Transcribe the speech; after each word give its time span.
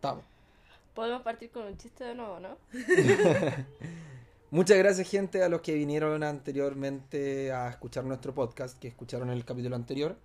Estamos. 0.00 0.24
Podemos 0.94 1.20
partir 1.20 1.50
con 1.50 1.66
un 1.66 1.76
chiste 1.76 2.04
de 2.04 2.14
nuevo, 2.14 2.40
¿no? 2.40 2.56
Muchas 4.50 4.78
gracias, 4.78 5.10
gente, 5.10 5.42
a 5.42 5.50
los 5.50 5.60
que 5.60 5.74
vinieron 5.74 6.22
anteriormente 6.22 7.52
a 7.52 7.68
escuchar 7.68 8.04
nuestro 8.04 8.34
podcast, 8.34 8.78
que 8.78 8.88
escucharon 8.88 9.28
el 9.28 9.44
capítulo 9.44 9.76
anterior. 9.76 10.16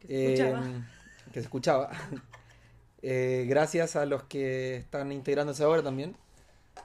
Que 0.00 0.08
se 0.08 0.32
escuchaba. 0.32 0.66
Eh, 0.66 0.82
que 1.26 1.40
se 1.40 1.40
escuchaba. 1.40 1.90
Eh, 3.02 3.46
gracias 3.48 3.94
a 3.94 4.06
los 4.06 4.24
que 4.24 4.76
están 4.78 5.12
integrándose 5.12 5.62
ahora 5.62 5.84
también. 5.84 6.16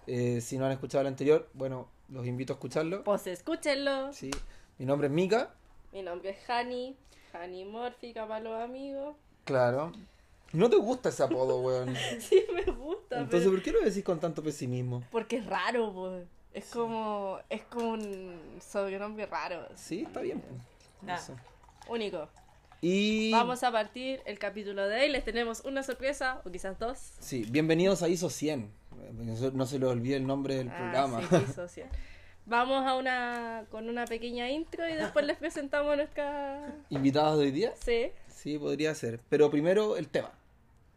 Eh, 0.05 0.41
si 0.41 0.59
no 0.59 0.65
han 0.65 0.71
escuchado 0.73 1.01
el 1.01 1.07
anterior, 1.07 1.49
bueno, 1.53 1.87
los 2.09 2.27
invito 2.27 2.53
a 2.53 2.55
escucharlo. 2.55 3.03
Pues 3.03 3.25
escúchenlo. 3.25 4.13
Sí. 4.13 4.29
Mi 4.77 4.85
nombre 4.85 5.07
es 5.07 5.13
Mika. 5.13 5.55
Mi 5.91 6.03
nombre 6.03 6.31
es 6.31 6.49
Hani. 6.49 6.95
Hani 7.31 7.65
Mórfica 7.65 8.27
para 8.27 8.41
los 8.41 8.61
amigos. 8.61 9.15
Claro. 9.45 9.91
No 10.53 10.69
te 10.69 10.77
gusta 10.77 11.09
ese 11.09 11.23
apodo, 11.23 11.59
weón. 11.61 11.93
Sí, 12.19 12.43
me 12.53 12.63
gusta. 12.71 13.19
Entonces, 13.19 13.41
pero- 13.41 13.51
¿por 13.51 13.61
qué 13.63 13.71
lo 13.71 13.81
decís 13.81 14.03
con 14.03 14.19
tanto 14.19 14.41
pesimismo? 14.43 15.03
Porque 15.11 15.37
es 15.37 15.45
raro, 15.45 15.91
pues. 15.93 16.25
Es 16.53 16.65
como. 16.65 17.39
Es 17.49 17.63
como 17.63 17.89
un 17.89 18.39
sobrenombre 18.61 19.25
raro. 19.25 19.67
Sí, 19.75 20.03
está 20.05 20.21
bien. 20.21 20.41
Nah. 21.01 21.17
Único. 21.89 22.29
Y. 22.81 23.31
Vamos 23.31 23.63
a 23.63 23.71
partir 23.71 24.21
el 24.25 24.37
capítulo 24.37 24.87
de 24.87 25.01
hoy. 25.01 25.09
Les 25.09 25.23
tenemos 25.25 25.61
una 25.65 25.81
sorpresa, 25.83 26.41
o 26.45 26.51
quizás 26.51 26.77
dos. 26.77 26.99
Sí, 27.19 27.45
bienvenidos 27.49 28.03
a 28.03 28.07
ISO 28.09 28.29
100. 28.29 28.69
No 29.13 29.35
se- 29.35 29.51
No 29.51 29.65
se 29.65 29.79
le 29.79 29.85
olvide 29.87 30.15
el 30.17 30.27
nombre 30.27 30.55
del 30.55 30.69
Ah, 30.69 30.77
programa. 30.77 31.21
sí, 31.21 31.27
sí, 31.47 31.53
social. 31.55 31.89
Vamos 32.45 32.85
a 32.85 32.95
una 32.95 33.65
con 33.71 33.87
una 33.89 34.05
pequeña 34.05 34.49
intro 34.51 34.87
y 34.87 34.93
después 34.93 35.25
les 35.25 35.37
presentamos 35.37 35.95
nuestra. 35.95 36.75
¿Invitados 36.89 37.39
de 37.39 37.45
hoy 37.45 37.51
día? 37.51 37.73
Sí. 37.83 38.11
Sí, 38.27 38.59
podría 38.59 38.93
ser. 38.93 39.19
Pero 39.29 39.49
primero 39.49 39.95
el 39.97 40.09
tema. 40.09 40.31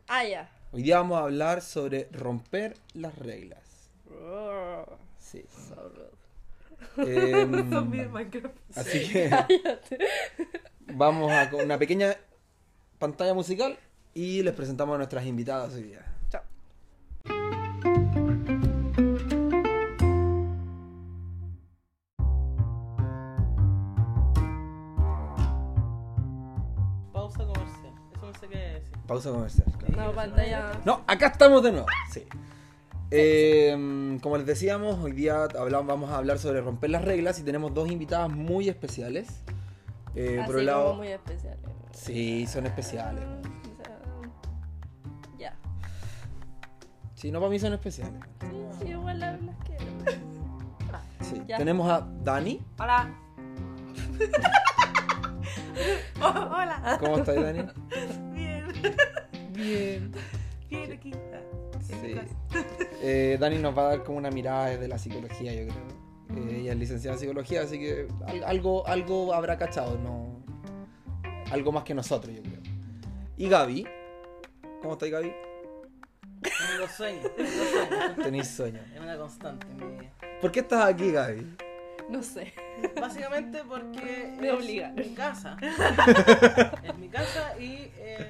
Ah, 0.08 0.24
ya. 0.24 0.48
Hoy 0.72 0.82
día 0.82 0.98
vamos 0.98 1.18
a 1.18 1.22
hablar 1.24 1.62
sobre 1.62 2.08
romper 2.12 2.76
las 2.94 3.16
reglas. 3.18 3.60
Oh, 4.10 4.84
Sí. 5.18 5.44
so. 5.50 5.92
Em, 7.02 7.50
de 7.90 8.08
Minecraft. 8.08 8.54
así 8.76 9.08
que 9.12 9.28
Cállate. 9.28 9.98
vamos 10.94 11.30
a 11.32 11.50
con 11.50 11.60
una 11.64 11.78
pequeña 11.78 12.16
pantalla 12.98 13.34
musical 13.34 13.78
y 14.14 14.42
les 14.42 14.54
presentamos 14.54 14.94
a 14.94 14.98
nuestras 14.98 15.26
invitadas 15.26 15.74
hoy 15.74 15.84
día. 15.84 16.04
Pausa 29.06 29.30
comercial. 29.30 29.66
claro. 29.78 30.10
No, 30.10 30.12
pantalla. 30.14 30.72
No, 30.84 31.02
acá 31.06 31.28
estamos 31.28 31.62
de 31.62 31.72
nuevo. 31.72 31.86
Sí. 32.10 32.26
Eh, 33.12 34.18
como 34.20 34.36
les 34.36 34.46
decíamos, 34.46 34.98
hoy 34.98 35.12
día 35.12 35.44
hablamos, 35.58 35.86
vamos 35.86 36.10
a 36.10 36.16
hablar 36.16 36.38
sobre 36.38 36.60
romper 36.60 36.90
las 36.90 37.04
reglas 37.04 37.38
y 37.38 37.44
tenemos 37.44 37.72
dos 37.72 37.88
invitadas 37.90 38.30
muy 38.30 38.68
especiales. 38.68 39.28
Eh, 40.16 40.38
Así 40.40 40.46
por 40.46 40.56
como 40.56 40.66
lado, 40.66 40.94
muy 40.94 41.08
especial. 41.08 41.56
Sí, 41.92 42.46
son 42.46 42.66
especiales. 42.66 43.22
O 43.22 43.76
sea, 43.76 43.98
ya. 45.38 45.56
sí, 47.14 47.30
no 47.30 47.38
para 47.38 47.50
mí 47.50 47.58
son 47.60 47.74
especiales. 47.74 48.20
Sí, 48.40 48.56
sí, 48.80 48.88
igual 48.88 49.20
las 49.20 49.38
quiero. 49.64 49.84
Sí. 51.20 51.42
Ya. 51.46 51.58
Tenemos 51.58 51.88
a 51.90 52.06
Dani. 52.24 52.60
Hola. 52.78 53.14
Oh, 56.22 56.28
hola. 56.28 56.96
¿Cómo 56.98 57.18
estás, 57.18 57.36
Dani? 57.36 57.60
Eh, 63.08 63.36
Dani 63.38 63.58
nos 63.58 63.76
va 63.76 63.82
a 63.82 63.88
dar 63.90 64.02
como 64.02 64.18
una 64.18 64.30
mirada 64.30 64.66
desde 64.66 64.88
la 64.88 64.98
psicología, 64.98 65.52
yo 65.54 65.68
creo. 65.68 66.44
Eh, 66.48 66.58
ella 66.62 66.72
es 66.72 66.78
licenciada 66.78 67.14
en 67.14 67.20
psicología, 67.20 67.62
así 67.62 67.78
que 67.78 68.08
al- 68.26 68.42
algo, 68.42 68.84
algo 68.88 69.32
habrá 69.32 69.56
cachado, 69.56 69.96
no. 69.98 70.42
Algo 71.52 71.70
más 71.70 71.84
que 71.84 71.94
nosotros, 71.94 72.34
yo 72.34 72.42
creo. 72.42 72.60
Y 73.36 73.48
Gaby. 73.48 73.86
¿Cómo 74.82 74.94
estás, 74.94 75.08
Gaby? 75.10 75.32
Tengo 76.42 76.88
sueño. 76.88 77.22
Tengo 77.36 77.48
sueño. 77.48 78.14
Tenéis 78.24 78.48
sueño. 78.48 78.80
Es 78.92 79.00
una 79.00 79.16
constante 79.16 79.66
en 79.68 79.76
mi 79.76 79.98
vida. 80.00 80.12
¿Por 80.40 80.50
qué 80.50 80.60
estás 80.60 80.84
aquí, 80.86 81.12
Gaby? 81.12 81.56
No 82.10 82.22
sé. 82.24 82.52
Básicamente 83.00 83.62
porque 83.68 84.34
Me 84.40 84.48
es 84.48 84.52
obligaron. 84.54 84.96
mi 84.96 85.14
casa. 85.14 85.56
es 86.82 86.98
mi 86.98 87.08
casa 87.08 87.54
y 87.60 87.90
eh, 87.98 88.26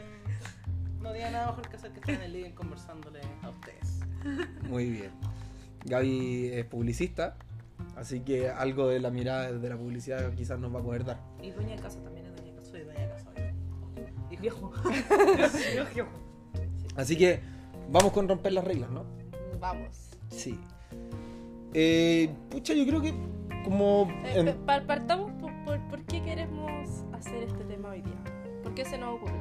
no 1.00 1.12
tenía 1.12 1.30
nada 1.30 1.46
mejor 1.48 1.68
que 1.68 1.76
hacer 1.76 1.92
que 1.92 2.00
estar 2.00 2.14
en 2.14 2.22
el 2.22 2.32
living 2.32 2.50
conversándole 2.52 3.20
a 3.42 3.48
ustedes. 3.48 4.00
Muy 4.68 4.90
bien. 4.90 5.10
Gaby 5.84 6.50
es 6.52 6.64
publicista, 6.64 7.36
así 7.96 8.20
que 8.20 8.48
algo 8.50 8.88
de 8.88 8.98
la 9.00 9.10
mirada 9.10 9.52
de 9.52 9.68
la 9.68 9.76
publicidad 9.76 10.32
quizás 10.34 10.58
nos 10.58 10.74
va 10.74 10.80
a 10.80 10.82
poder 10.82 11.04
dar. 11.04 11.20
Y 11.42 11.50
dueña 11.50 11.76
de 11.76 11.82
casa 11.82 12.00
también 12.02 12.26
es 12.26 12.32
dueña 12.36 12.50
de 12.52 12.56
casa. 12.58 12.70
Soy 12.70 12.80
dueña 12.82 13.00
de 13.00 13.08
casa. 13.08 13.30
Y 14.30 14.36
viejo. 14.36 14.72
viejo. 15.94 16.08
Así 16.96 17.16
que 17.16 17.40
vamos 17.90 18.10
con 18.12 18.28
romper 18.28 18.52
las 18.52 18.64
reglas, 18.64 18.90
¿no? 18.90 19.04
Vamos. 19.60 20.10
Sí. 20.30 20.58
Eh, 21.74 22.28
pucha, 22.50 22.74
yo 22.74 22.84
creo 22.86 23.00
que 23.00 23.14
como... 23.64 24.08
Eh, 24.24 24.40
en- 24.40 24.56
par- 24.66 24.84
partamos 24.86 25.30
por, 25.40 25.52
por, 25.64 25.78
por 25.88 26.02
qué 26.04 26.22
queremos 26.24 27.04
hacer 27.12 27.44
este 27.44 27.64
tema 27.64 27.90
hoy 27.90 28.02
día. 28.02 28.16
¿Por 28.64 28.74
qué 28.74 28.84
se 28.84 28.98
nos 28.98 29.14
ocurre? 29.16 29.34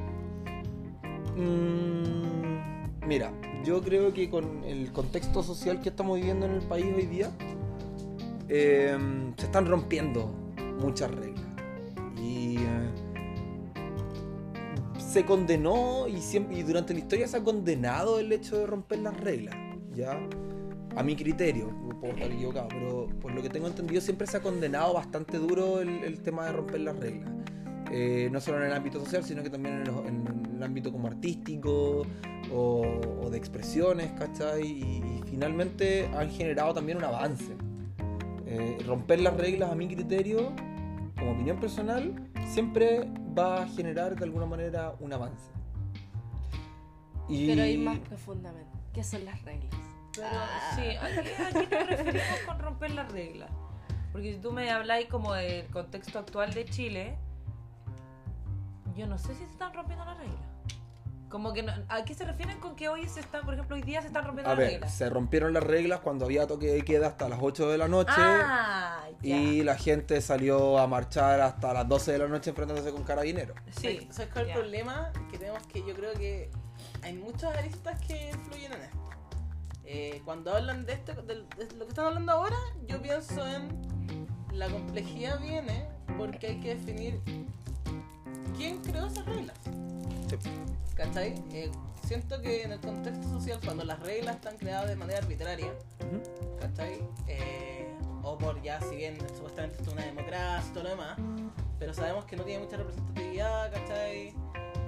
Mm, 1.36 1.95
mira, 3.06 3.32
yo 3.64 3.80
creo 3.82 4.12
que 4.12 4.28
con 4.30 4.64
el 4.64 4.92
contexto 4.92 5.42
social 5.42 5.80
que 5.80 5.88
estamos 5.90 6.16
viviendo 6.18 6.46
en 6.46 6.52
el 6.52 6.62
país 6.62 6.86
hoy 6.94 7.06
día, 7.06 7.30
eh, 8.48 8.96
se 9.36 9.46
están 9.46 9.66
rompiendo 9.66 10.32
muchas 10.80 11.10
reglas. 11.10 11.44
Y 12.22 12.56
eh, 12.58 12.90
se 14.98 15.24
condenó 15.24 16.06
y, 16.08 16.20
siempre, 16.20 16.58
y 16.58 16.62
durante 16.62 16.92
la 16.92 17.00
historia 17.00 17.28
se 17.28 17.36
ha 17.38 17.44
condenado 17.44 18.18
el 18.18 18.32
hecho 18.32 18.58
de 18.58 18.66
romper 18.66 18.98
las 19.00 19.18
reglas, 19.20 19.54
¿ya? 19.94 20.18
A 20.96 21.02
mi 21.02 21.14
criterio, 21.14 21.70
puedo 22.00 22.14
estar 22.14 22.30
equivocado, 22.30 22.68
pero 22.68 23.08
por 23.20 23.32
lo 23.32 23.42
que 23.42 23.48
tengo 23.50 23.66
entendido 23.66 24.00
siempre 24.00 24.26
se 24.26 24.38
ha 24.38 24.40
condenado 24.42 24.94
bastante 24.94 25.38
duro 25.38 25.80
el, 25.80 25.88
el 26.04 26.20
tema 26.20 26.46
de 26.46 26.52
romper 26.52 26.80
las 26.80 26.96
reglas. 26.98 27.30
Eh, 27.92 28.28
no 28.32 28.40
solo 28.40 28.58
en 28.58 28.64
el 28.64 28.72
ámbito 28.72 28.98
social, 29.00 29.22
sino 29.22 29.42
que 29.42 29.50
también 29.50 29.76
en, 29.76 29.84
los- 29.84 30.06
en 30.06 30.24
el 30.56 30.62
ámbito 30.62 30.90
como 30.92 31.06
artístico 31.08 32.06
o, 32.52 33.00
o 33.22 33.30
de 33.30 33.38
expresiones, 33.38 34.12
¿cachai? 34.12 34.62
Y, 34.66 35.02
y 35.02 35.22
finalmente 35.30 36.06
han 36.16 36.30
generado 36.30 36.74
también 36.74 36.98
un 36.98 37.04
avance. 37.04 37.56
Eh, 38.46 38.78
romper 38.86 39.20
las 39.20 39.36
reglas, 39.36 39.70
a 39.70 39.74
mi 39.74 39.88
criterio, 39.88 40.52
como 41.18 41.32
opinión 41.32 41.58
personal, 41.58 42.14
siempre 42.46 43.08
va 43.36 43.62
a 43.62 43.68
generar 43.68 44.16
de 44.16 44.24
alguna 44.24 44.46
manera 44.46 44.94
un 45.00 45.12
avance. 45.12 45.50
Y... 47.28 47.48
Pero 47.48 47.64
ir 47.66 47.78
más 47.80 47.98
profundamente. 48.00 48.70
¿Qué 48.92 49.02
son 49.02 49.24
las 49.24 49.42
reglas? 49.42 49.74
Pero 50.14 50.28
Ah. 50.30 50.76
sí, 50.76 50.82
aquí, 50.96 51.28
aquí 51.42 51.74
nos 51.74 51.86
referimos 51.88 52.38
con 52.46 52.58
romper 52.58 52.90
las 52.92 53.10
reglas. 53.12 53.50
Porque 54.12 54.32
si 54.34 54.38
tú 54.40 54.52
me 54.52 54.70
habláis 54.70 55.08
como 55.08 55.34
del 55.34 55.66
contexto 55.66 56.18
actual 56.18 56.54
de 56.54 56.64
Chile, 56.64 57.18
yo 58.96 59.06
no 59.06 59.18
sé 59.18 59.34
si 59.34 59.40
se 59.44 59.52
están 59.52 59.72
rompiendo 59.74 60.04
las 60.04 60.18
reglas. 60.18 60.40
Como 61.28 61.52
que 61.52 61.62
no, 61.62 61.72
¿A 61.88 62.04
qué 62.04 62.14
se 62.14 62.24
refieren 62.24 62.60
con 62.60 62.76
que 62.76 62.88
hoy 62.88 63.06
se 63.08 63.18
están, 63.20 63.44
por 63.44 63.54
ejemplo, 63.54 63.74
hoy 63.74 63.82
día 63.82 64.00
se 64.00 64.06
están 64.06 64.24
rompiendo 64.24 64.48
A 64.50 64.54
las 64.54 64.58
ver, 64.58 64.70
reglas? 64.72 64.94
se 64.94 65.10
rompieron 65.10 65.52
las 65.52 65.62
reglas 65.64 66.00
cuando 66.00 66.24
había 66.24 66.46
toque 66.46 66.68
de 66.68 66.82
queda 66.82 67.08
hasta 67.08 67.28
las 67.28 67.40
8 67.42 67.68
de 67.68 67.78
la 67.78 67.88
noche. 67.88 68.12
Ah. 68.16 69.00
Y 69.22 69.62
la 69.64 69.76
gente 69.76 70.20
salió 70.20 70.78
a 70.78 70.86
marchar 70.86 71.40
hasta 71.40 71.72
las 71.74 71.88
12 71.88 72.12
de 72.12 72.18
la 72.18 72.28
noche 72.28 72.50
enfrentándose 72.50 72.92
con 72.92 73.02
carabineros. 73.02 73.56
Sí, 73.70 74.06
¿Sabes 74.10 74.32
cuál 74.32 74.44
es 74.48 74.54
el 74.54 74.60
problema? 74.60 75.10
Que 75.30 75.38
tenemos 75.38 75.66
que 75.66 75.80
yo 75.80 75.94
creo 75.94 76.12
que 76.14 76.50
hay 77.02 77.14
muchas 77.14 77.56
aristas 77.56 78.00
que 78.06 78.30
influyen 78.30 78.72
en 78.74 78.82
esto. 78.82 78.98
Eh, 79.84 80.22
cuando 80.24 80.54
hablan 80.54 80.86
de 80.86 80.92
esto, 80.94 81.12
de 81.22 81.34
lo 81.36 81.48
que 81.84 81.88
están 81.88 82.06
hablando 82.06 82.32
ahora, 82.32 82.56
yo 82.86 83.02
pienso 83.02 83.46
en 83.46 83.68
la 84.52 84.68
complejidad 84.68 85.40
viene 85.40 85.88
porque 86.16 86.46
hay 86.46 86.60
que 86.60 86.76
definir 86.76 87.20
quién 88.56 88.78
creó 88.82 89.06
esas 89.06 89.24
reglas. 89.26 89.56
Sí. 90.28 90.36
¿Cachai? 90.94 91.34
Eh, 91.52 91.70
siento 92.04 92.40
que 92.40 92.62
en 92.62 92.72
el 92.72 92.80
contexto 92.80 93.28
social, 93.28 93.60
cuando 93.64 93.84
las 93.84 94.00
reglas 94.00 94.36
están 94.36 94.56
creadas 94.56 94.88
de 94.88 94.96
manera 94.96 95.18
arbitraria. 95.18 95.72
¿cachai? 96.60 97.00
Eh, 97.28 97.88
o 98.22 98.36
por 98.36 98.60
ya, 98.62 98.80
si 98.80 98.96
bien 98.96 99.16
supuestamente 99.34 99.76
esto 99.76 99.90
es 99.90 99.96
una 99.96 100.04
democracia 100.04 100.68
y 100.68 100.72
todo 100.72 100.84
lo 100.84 100.90
demás, 100.90 101.18
pero 101.78 101.94
sabemos 101.94 102.24
que 102.24 102.36
no 102.36 102.44
tiene 102.44 102.64
mucha 102.64 102.76
representatividad, 102.76 103.72
¿cachai? 103.72 104.34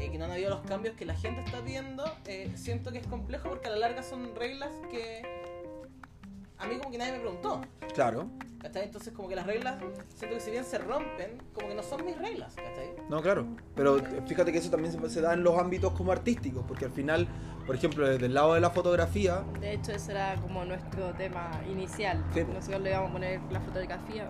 Eh, 0.00 0.10
que 0.10 0.18
no 0.18 0.24
han 0.24 0.32
habido 0.32 0.50
los 0.50 0.62
cambios 0.62 0.94
que 0.96 1.04
la 1.04 1.14
gente 1.14 1.40
está 1.42 1.60
viendo, 1.60 2.04
eh, 2.26 2.50
siento 2.56 2.92
que 2.92 2.98
es 2.98 3.06
complejo 3.06 3.48
porque 3.48 3.68
a 3.68 3.70
la 3.70 3.78
larga 3.78 4.02
son 4.02 4.34
reglas 4.34 4.70
que 4.90 5.22
a 6.58 6.66
mí 6.66 6.76
como 6.78 6.90
que 6.90 6.98
nadie 6.98 7.12
me 7.12 7.20
preguntó. 7.20 7.60
Claro. 7.94 8.28
¿Cachai? 8.60 8.84
Entonces 8.84 9.12
como 9.12 9.28
que 9.28 9.36
las 9.36 9.46
reglas, 9.46 9.76
siento 10.16 10.36
que 10.36 10.40
si 10.42 10.50
bien 10.50 10.64
se 10.64 10.78
rompen, 10.78 11.38
como 11.54 11.68
que 11.68 11.74
no 11.74 11.82
son 11.82 12.04
mis 12.04 12.18
reglas, 12.18 12.56
¿cachai? 12.56 12.92
No, 13.08 13.22
claro. 13.22 13.46
Pero 13.76 13.98
fíjate 14.26 14.50
que 14.50 14.58
eso 14.58 14.70
también 14.70 14.92
se, 14.92 15.10
se 15.10 15.20
da 15.20 15.32
en 15.34 15.44
los 15.44 15.56
ámbitos 15.58 15.92
como 15.92 16.10
artísticos, 16.10 16.64
porque 16.66 16.86
al 16.86 16.90
final, 16.90 17.28
por 17.66 17.76
ejemplo, 17.76 18.08
desde 18.08 18.26
el 18.26 18.34
lado 18.34 18.54
de 18.54 18.60
la 18.60 18.70
fotografía, 18.70 19.44
De 19.60 19.74
hecho, 19.74 19.92
ese 19.92 20.10
era 20.10 20.34
como 20.40 20.64
nuestro 20.64 21.12
tema 21.14 21.50
inicial. 21.70 22.24
Sí. 22.34 22.44
Nosotros 22.52 22.82
le 22.82 22.90
íbamos 22.90 23.10
a 23.10 23.12
poner 23.12 23.40
la 23.50 23.60
fotografía. 23.60 24.28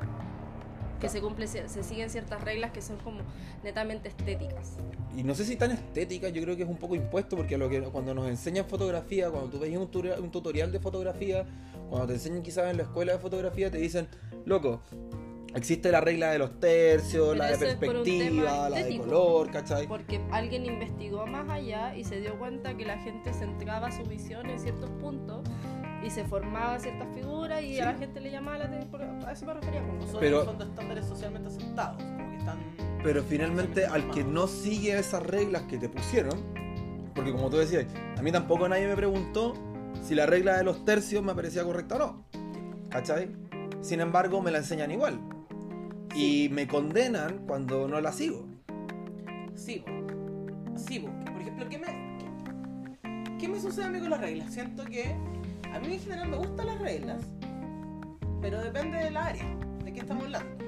Que 1.00 1.09
se 1.09 1.21
cumple, 1.21 1.47
se 1.47 1.83
siguen 1.85 2.11
ciertas 2.11 2.43
reglas 2.43 2.73
que 2.73 2.83
son 2.83 2.97
como 2.99 3.21
netamente 3.62 4.09
estéticas. 4.09 4.77
y 5.17 5.23
no 5.23 5.35
sé 5.35 5.45
si 5.45 5.56
tan 5.56 5.71
estética, 5.71 6.29
yo 6.29 6.43
creo 6.43 6.56
que 6.56 6.62
es 6.65 6.69
un 6.69 6.77
poco 6.77 6.95
impuesto, 6.95 7.37
porque 7.37 7.56
lo 7.56 7.69
que 7.69 7.81
cuando 7.83 8.15
nos 8.15 8.29
enseñan 8.29 8.65
fotografía, 8.67 9.31
cuando 9.31 9.49
tú 9.50 9.59
ves 9.59 9.77
un, 9.77 9.91
tutorial- 9.91 10.21
un 10.21 10.31
tutorial 10.31 10.71
de 10.73 10.81
fotografía, 10.81 11.47
cuando 11.89 12.09
te 12.09 12.15
enseñan 12.15 12.43
quizás 12.43 12.71
en 12.71 12.77
la 12.79 12.83
escuela 12.85 13.12
de 13.12 13.19
fotografía, 13.19 13.71
te 13.71 13.79
dicen, 13.79 14.09
loco, 14.45 14.81
existe 15.55 15.91
la 15.91 16.00
regla 16.00 16.31
de 16.31 16.39
los 16.39 16.61
tercios, 16.61 17.29
Pero 17.29 17.35
la 17.35 17.50
de 17.50 17.59
perspectiva, 17.59 18.69
la 18.69 18.83
de 18.83 18.99
color, 18.99 19.50
¿cachai? 19.50 19.87
Porque 19.89 20.21
alguien 20.31 20.67
investigó 20.67 21.27
más 21.27 21.49
allá 21.49 21.97
y 21.97 22.05
se 22.05 22.21
dio 22.21 22.39
cuenta 22.39 22.77
que 22.77 22.85
la 22.85 22.99
gente 22.99 23.33
centraba 23.33 23.91
su 23.91 24.03
visión 24.05 24.49
en 24.50 24.59
ciertos 24.61 24.91
puntos 25.00 25.43
y 26.05 26.11
se 26.11 26.25
formaba 26.25 26.79
ciertas 26.79 27.09
figuras 27.15 27.62
y 27.62 27.75
Sí. 27.75 27.81
a 27.81 27.93
la 27.93 27.99
gente 27.99 28.21
le 28.21 28.31
llamaba 28.31 28.59
la 28.59 28.65
atención. 28.67 29.25
A 29.27 29.33
eso 29.33 29.47
me 29.47 29.55
refería. 29.55 29.81
como- 29.87 30.06
son 30.06 30.21
Pero- 30.21 30.37
en 30.37 30.41
el 30.43 30.47
fondo 30.49 30.65
estándares 30.65 31.06
socialmente 31.06 31.49
aceptados, 31.49 32.03
como 32.03 32.31
que 32.31 32.37
están... 32.37 32.59
Pero 33.03 33.23
finalmente 33.23 33.87
al 33.87 34.11
que 34.11 34.25
no 34.25 34.47
sigue 34.47 34.99
esas 34.99 35.23
reglas 35.23 35.62
que 35.62 35.79
te 35.79 35.89
pusieron, 35.89 36.39
porque 37.15 37.33
como 37.33 37.50
tú 37.50 37.56
decías, 37.59 37.87
a 38.17 38.23
mí 38.23 38.31
tampoco 38.33 38.69
nadie 38.69 38.87
me 38.87 38.97
preguntó 38.97 39.55
si 40.03 40.15
la 40.15 40.27
regla 40.27 40.56
de 40.56 40.65
los 40.65 40.85
tercios 40.85 41.23
me 41.25 41.35
parecía 41.35 41.65
correcta 41.65 41.97
o 41.97 41.99
no. 41.99 42.25
¿Cachai? 42.91 43.31
Sin 43.81 44.00
embargo, 44.00 44.41
me 44.41 44.50
la 44.50 44.59
enseñan 44.59 44.91
igual. 44.91 45.19
Y 46.15 46.49
me 46.50 46.67
condenan 46.67 47.39
cuando 47.47 47.87
no 47.87 48.00
la 48.00 48.12
sigo. 48.12 48.47
Sí, 49.55 49.81
po. 49.81 51.11
por 51.33 51.41
ejemplo, 51.43 51.69
¿qué 51.69 51.79
me, 51.79 51.87
qué, 52.19 53.39
qué 53.41 53.49
me 53.49 53.61
sucede 53.61 53.85
a 53.87 53.89
mí 53.91 53.99
con 54.00 54.11
las 54.11 54.21
reglas? 54.21 54.53
Siento 54.53 54.85
que 54.85 55.15
a 55.73 55.79
mí 55.81 55.94
en 55.94 56.00
general 56.00 56.29
me 56.29 56.37
gustan 56.37 56.67
las 56.67 56.79
reglas, 56.79 57.23
pero 58.41 58.61
depende 58.61 58.99
del 58.99 59.17
área, 59.17 59.44
de 59.85 59.93
qué 59.93 60.00
estamos 60.00 60.25
hablando. 60.25 60.65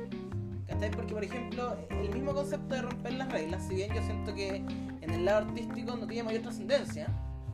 ¿Cachai? 0.66 0.90
Porque, 0.92 1.14
por 1.14 1.24
ejemplo, 1.24 1.76
el 1.90 2.10
mismo 2.10 2.32
concepto 2.32 2.74
de 2.74 2.82
romper 2.82 3.14
las 3.14 3.32
reglas, 3.32 3.66
si 3.66 3.74
bien 3.74 3.92
yo 3.92 4.02
siento 4.02 4.34
que 4.34 4.56
en 4.56 5.10
el 5.10 5.24
lado 5.24 5.48
artístico 5.48 5.96
no 5.96 6.06
tiene 6.06 6.22
mayor 6.22 6.42
trascendencia, 6.42 7.08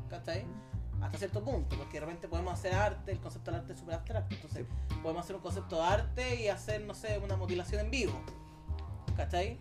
¿cachai? 0.08 0.44
Hasta 1.00 1.19
cierto 1.19 1.43
punto, 1.43 1.76
porque 1.76 1.94
de 1.94 2.00
repente 2.00 2.28
podemos 2.28 2.52
hacer 2.52 2.75
arte, 2.75 3.12
el 3.12 3.20
concepto 3.20 3.50
del 3.50 3.60
arte 3.60 3.72
es 3.72 3.78
súper 3.78 3.94
abstracto, 3.94 4.34
entonces 4.34 4.66
podemos 5.02 5.25
hacer 5.25 5.37
un 5.37 5.42
concepto 5.42 5.76
de 5.76 5.82
arte 5.82 6.42
y 6.42 6.49
hacer, 6.49 6.82
no 6.82 6.94
sé, 6.94 7.19
una 7.19 7.37
mutilación 7.37 7.84
en 7.84 7.90
vivo, 7.90 8.12
¿cachai? 9.16 9.58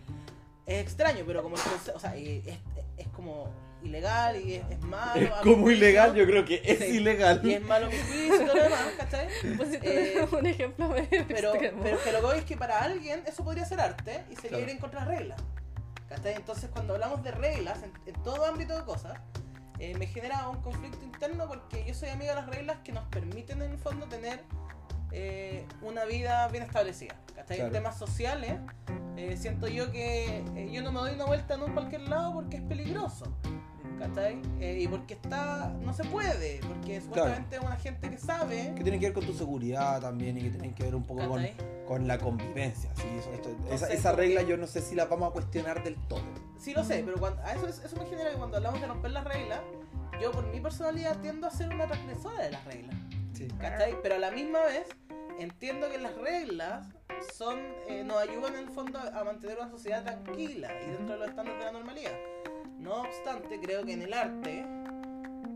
Es 0.66 0.82
extraño, 0.82 1.24
pero 1.26 1.42
como 1.42 1.56
el 1.56 1.62
concepto, 1.62 1.96
o 1.96 2.00
sea, 2.00 2.16
eh, 2.16 2.42
es, 2.46 2.58
es 2.98 3.08
como 3.08 3.48
ilegal 3.82 4.36
y 4.40 4.54
es, 4.54 4.64
es 4.70 4.80
malo. 4.80 5.20
Es 5.20 5.30
como 5.42 5.62
juicio, 5.62 5.72
ilegal, 5.72 6.14
yo 6.14 6.26
creo 6.26 6.44
que 6.44 6.60
es 6.64 6.78
Sí. 6.78 6.84
ilegal. 6.96 7.40
Y 7.44 7.54
es 7.54 7.62
malo 7.62 7.86
mi 7.88 7.96
juicio 7.98 8.42
y 8.42 8.46
todo 8.46 8.56
lo 8.56 8.62
demás, 8.64 8.80
¿cachai? 8.96 9.28
Pusiste 9.56 10.18
Eh, 10.20 10.28
un 10.32 10.46
ejemplo 10.46 10.88
medio 10.88 11.24
Pero, 11.28 11.50
extremo. 11.54 11.82
pero 11.82 12.02
que 12.02 12.12
lo 12.12 12.18
que 12.20 12.26
voy 12.26 12.38
es 12.38 12.44
que 12.44 12.56
para 12.56 12.82
alguien 12.82 13.22
eso 13.26 13.44
podría 13.44 13.64
ser 13.64 13.80
arte 13.80 14.24
y 14.30 14.34
sería 14.36 14.48
Claro. 14.50 14.64
ir 14.64 14.70
en 14.70 14.78
contra 14.78 15.00
de 15.00 15.06
las 15.06 15.18
reglas. 15.18 15.40
¿Cachai? 16.08 16.34
Entonces 16.34 16.70
cuando 16.72 16.94
hablamos 16.94 17.22
de 17.24 17.30
reglas 17.32 17.82
en, 17.82 17.92
en 18.06 18.22
todo 18.22 18.44
ámbito 18.46 18.76
de 18.76 18.84
cosas, 18.84 19.18
eh, 19.78 19.94
me 19.98 20.06
genera 20.06 20.48
un 20.48 20.62
conflicto 20.62 21.04
interno 21.04 21.46
porque 21.48 21.84
yo 21.86 21.94
soy 21.94 22.08
amigo 22.08 22.30
de 22.30 22.36
las 22.36 22.46
reglas 22.46 22.78
que 22.84 22.92
nos 22.92 23.04
permiten 23.08 23.60
en 23.62 23.72
el 23.72 23.78
fondo 23.78 24.06
tener 24.06 24.40
eh, 25.18 25.66
una 25.82 26.04
vida 26.04 26.46
bien 26.48 26.62
establecida. 26.64 27.14
¿Cachai? 27.34 27.56
En 27.58 27.68
Claro. 27.68 27.72
temas 27.72 27.98
sociales, 27.98 28.58
eh, 29.16 29.36
siento 29.38 29.66
yo 29.68 29.90
que 29.92 30.44
eh, 30.56 30.70
yo 30.72 30.82
no 30.82 30.92
me 30.92 31.00
doy 31.00 31.14
una 31.14 31.24
vuelta 31.24 31.54
en 31.54 31.62
un 31.62 31.72
cualquier 31.72 32.02
lado 32.02 32.34
porque 32.34 32.56
es 32.58 32.62
peligroso. 32.62 33.24
¿Cachai? 33.98 34.42
Eh, 34.60 34.80
y 34.82 34.88
porque 34.88 35.14
está. 35.14 35.72
no 35.80 35.94
se 35.94 36.04
puede, 36.04 36.60
porque 36.68 37.00
supuestamente 37.00 37.56
es 37.56 37.62
una 37.62 37.76
gente 37.76 38.10
que 38.10 38.18
sabe. 38.18 38.72
Que 38.76 38.82
tiene 38.82 38.98
que 39.00 39.06
ver 39.06 39.14
con 39.14 39.24
tu 39.24 39.32
seguridad 39.32 40.00
también 40.02 40.36
y 40.36 40.42
que 40.42 40.50
tiene 40.50 40.74
que 40.74 40.82
ver 40.82 40.94
un 40.94 41.04
poco 41.04 41.26
con, 41.26 41.46
con 41.86 42.06
la 42.06 42.18
convivencia. 42.18 42.90
¿sí? 42.96 43.04
Eso- 43.18 43.32
esto- 43.32 43.48
esa, 43.48 43.62
Entonces, 43.62 43.90
esa 43.90 44.10
como 44.10 44.20
regla 44.22 44.42
yo 44.42 44.58
no 44.58 44.66
sé 44.66 44.82
si 44.82 44.94
la 44.94 45.06
vamos 45.06 45.30
a 45.30 45.32
cuestionar 45.32 45.82
del 45.82 45.94
todo. 46.08 46.20
Sí 46.58 46.74
lo 46.74 46.84
sé, 46.84 47.02
pero 47.06 47.18
cuando, 47.18 47.40
a 47.42 47.54
eso, 47.54 47.66
es- 47.68 47.78
eso 47.84 47.96
me 47.96 48.04
genera 48.06 48.30
que 48.32 48.36
cuando 48.36 48.58
hablamos 48.58 48.80
de 48.82 48.86
romper 48.86 49.12
las 49.12 49.24
reglas, 49.24 49.60
yo 50.20 50.30
por 50.30 50.46
mi 50.48 50.60
personalidad 50.60 51.16
tiendo 51.22 51.46
a 51.46 51.50
ser 51.50 51.72
una 51.72 51.86
transgresora 51.86 52.42
de 52.42 52.50
las 52.50 52.64
reglas. 52.66 52.94
Sí. 53.32 53.48
¿Cachai? 53.58 53.94
Pero 54.02 54.16
a 54.16 54.18
la 54.18 54.30
misma 54.30 54.60
vez 54.64 54.86
entiendo 55.38 55.88
que 55.90 55.98
las 55.98 56.14
reglas 56.16 56.86
son 57.34 57.58
eh, 57.88 58.02
nos 58.04 58.16
ayudan 58.18 58.54
en 58.54 58.60
el 58.64 58.68
fondo 58.70 58.98
a 58.98 59.24
mantener 59.24 59.58
una 59.58 59.70
sociedad 59.70 60.02
tranquila 60.04 60.68
y 60.82 60.90
dentro 60.90 61.14
de 61.14 61.18
los 61.20 61.28
estándares 61.28 61.58
de 61.60 61.64
la 61.66 61.72
normalidad. 61.72 62.12
No 62.78 63.02
obstante, 63.02 63.58
creo 63.60 63.84
que 63.84 63.92
en 63.94 64.02
el 64.02 64.12
arte 64.12 64.64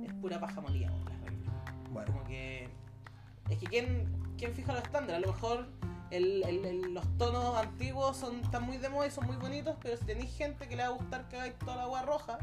es 0.05 0.13
pura 0.15 0.41
paja 0.41 0.61
molida 0.61 0.91
con 0.91 1.05
las 1.05 1.21
reglas. 1.21 1.55
Bueno, 1.91 2.13
Como 2.13 2.25
que. 2.25 2.69
Es 3.49 3.59
que 3.59 3.67
¿quién, 3.67 4.09
quién 4.39 4.53
fija 4.55 4.73
los 4.73 4.83
estándares? 4.83 5.17
A 5.23 5.27
lo 5.27 5.33
mejor 5.33 5.67
el- 6.11 6.43
el- 6.45 6.65
el- 6.65 6.95
los 6.95 7.05
tonos 7.19 7.57
antiguos 7.57 8.17
son, 8.17 8.41
están 8.41 8.63
muy 8.65 8.79
de 8.79 8.89
moda 8.89 9.07
y 9.07 9.11
son 9.11 9.27
muy 9.27 9.37
bonitos, 9.37 9.77
pero 9.83 9.97
si 9.97 10.05
tenéis 10.05 10.35
gente 10.37 10.69
que 10.69 10.77
le 10.77 10.83
va 10.83 10.89
a 10.89 10.93
gustar 10.93 11.29
que 11.29 11.37
hagáis 11.37 11.59
toda 11.59 11.77
la 11.77 11.83
agua 11.85 12.03
roja, 12.03 12.39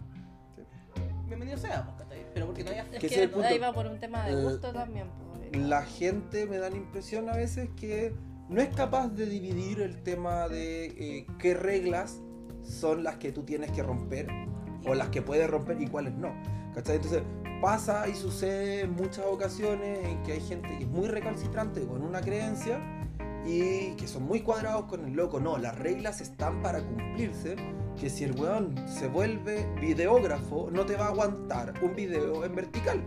bienvenido 1.25 1.57
sea, 1.57 1.83
pues. 1.85 2.07
Pero 2.33 2.45
porque 2.47 2.63
no 2.63 2.71
haya 2.71 2.83
Es 2.83 2.99
que 2.99 3.07
que 3.07 3.45
ahí 3.45 3.57
va 3.57 3.73
por 3.73 3.87
un 3.87 3.99
tema 3.99 4.25
de 4.25 4.33
Eh, 4.33 4.43
gusto 4.43 4.71
también. 4.71 5.09
pues. 5.09 5.26
La 5.53 5.83
gente 5.83 6.45
me 6.45 6.57
da 6.57 6.69
la 6.69 6.77
impresión 6.77 7.29
a 7.29 7.35
veces 7.35 7.69
que 7.75 8.13
no 8.49 8.61
es 8.61 8.69
capaz 8.69 9.09
de 9.09 9.25
dividir 9.25 9.81
el 9.81 10.01
tema 10.03 10.47
de 10.47 10.85
eh, 10.85 11.27
qué 11.39 11.53
reglas 11.53 12.21
son 12.63 13.03
las 13.03 13.17
que 13.17 13.31
tú 13.31 13.43
tienes 13.43 13.71
que 13.71 13.83
romper 13.83 14.27
o 14.85 14.93
las 14.93 15.09
que 15.09 15.21
puedes 15.21 15.49
romper 15.49 15.81
y 15.81 15.87
cuáles 15.87 16.13
no. 16.13 16.33
Entonces 16.75 17.23
pasa 17.61 18.07
y 18.07 18.13
sucede 18.13 18.81
en 18.81 18.91
muchas 18.91 19.25
ocasiones 19.25 20.05
en 20.05 20.21
que 20.23 20.33
hay 20.33 20.41
gente 20.41 20.69
que 20.77 20.83
es 20.83 20.89
muy 20.89 21.07
recalcitrante 21.07 21.85
con 21.85 22.03
una 22.03 22.21
creencia 22.21 22.79
y 23.45 23.95
que 23.95 24.07
son 24.07 24.23
muy 24.23 24.41
cuadrados 24.41 24.85
con 24.85 25.05
el 25.05 25.13
loco. 25.13 25.39
No, 25.39 25.57
las 25.57 25.77
reglas 25.77 26.21
están 26.21 26.61
para 26.61 26.81
cumplirse. 26.81 27.55
Que 27.99 28.11
si 28.11 28.25
el 28.25 28.39
weón 28.39 28.75
se 28.87 29.07
vuelve 29.07 29.65
videógrafo, 29.81 30.69
no 30.71 30.85
te 30.85 30.95
va 30.95 31.05
a 31.05 31.09
aguantar 31.09 31.73
un 31.81 31.95
video 31.95 32.45
en 32.45 32.53
vertical. 32.53 33.03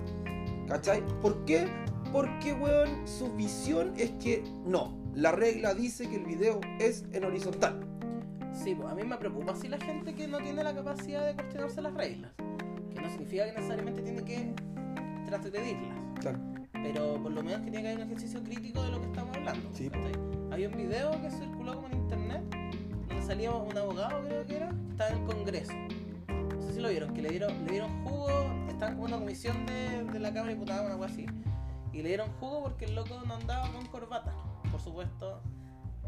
¿Cachai? 0.67 1.05
¿Por 1.21 1.45
qué? 1.45 1.69
Porque, 2.13 2.53
weón, 2.53 3.07
su 3.07 3.33
visión 3.35 3.93
es 3.97 4.11
que 4.13 4.43
no. 4.65 4.99
La 5.15 5.33
regla 5.33 5.75
dice 5.75 6.09
que 6.09 6.17
el 6.17 6.25
video 6.25 6.61
es 6.79 7.05
en 7.13 7.25
horizontal. 7.25 7.81
Sí, 8.53 8.75
pues 8.75 8.89
a 8.89 8.95
mí 8.95 9.05
me 9.05 9.17
preocupa 9.17 9.55
si 9.55 9.69
la 9.69 9.79
gente 9.79 10.15
que 10.15 10.27
no 10.27 10.39
tiene 10.39 10.65
la 10.65 10.75
capacidad 10.75 11.25
de 11.25 11.35
cuestionarse 11.35 11.81
las 11.81 11.95
reglas. 11.95 12.33
Que 12.95 13.01
no 13.01 13.09
significa 13.11 13.47
que 13.47 13.53
necesariamente 13.53 14.03
tiene 14.03 14.25
que 14.25 14.55
transgredirlas. 15.27 15.97
Claro. 16.21 16.39
Pero 16.73 17.23
por 17.23 17.33
lo 17.33 17.43
menos 17.43 17.61
que 17.61 17.71
tiene 17.71 17.83
que 17.83 17.89
haber 17.89 18.05
un 18.05 18.11
ejercicio 18.11 18.43
crítico 18.43 18.83
de 18.83 18.91
lo 18.91 19.01
que 19.01 19.07
estamos 19.07 19.37
hablando. 19.37 19.71
Sí. 19.73 19.91
Hay 20.51 20.67
un 20.67 20.77
video 20.77 21.11
que 21.23 21.31
circuló 21.31 21.77
como 21.77 21.89
en 21.89 21.95
internet 21.95 22.43
donde 23.09 23.23
salía 23.25 23.53
un 23.53 23.77
abogado, 23.77 24.21
creo 24.23 24.45
que 24.47 24.57
era, 24.57 24.69
que 24.69 24.91
estaba 24.91 25.11
en 25.11 25.19
el 25.19 25.25
Congreso. 25.25 25.73
No 26.29 26.63
sé 26.63 26.73
si 26.75 26.81
lo 26.81 26.89
vieron, 26.89 27.15
que 27.15 27.23
le 27.23 27.31
dieron, 27.31 27.65
le 27.65 27.71
dieron 27.71 28.05
jugo, 28.05 28.29
estaban 28.69 28.95
como 28.95 29.07
una 29.07 29.19
comisión 29.19 29.65
de, 29.67 30.05
de 30.13 30.19
la 30.19 30.29
Cámara 30.31 30.49
de 30.49 30.55
Diputados, 30.55 30.87
una 30.87 30.97
cosa 30.97 31.13
así. 31.13 31.27
Y 31.93 32.03
le 32.03 32.09
dieron 32.09 32.31
jugo 32.39 32.63
porque 32.63 32.85
el 32.87 32.95
loco 32.95 33.21
no 33.27 33.35
andaba 33.35 33.71
con 33.73 33.87
corbata. 33.87 34.33
Por 34.71 34.81
supuesto, 34.81 35.41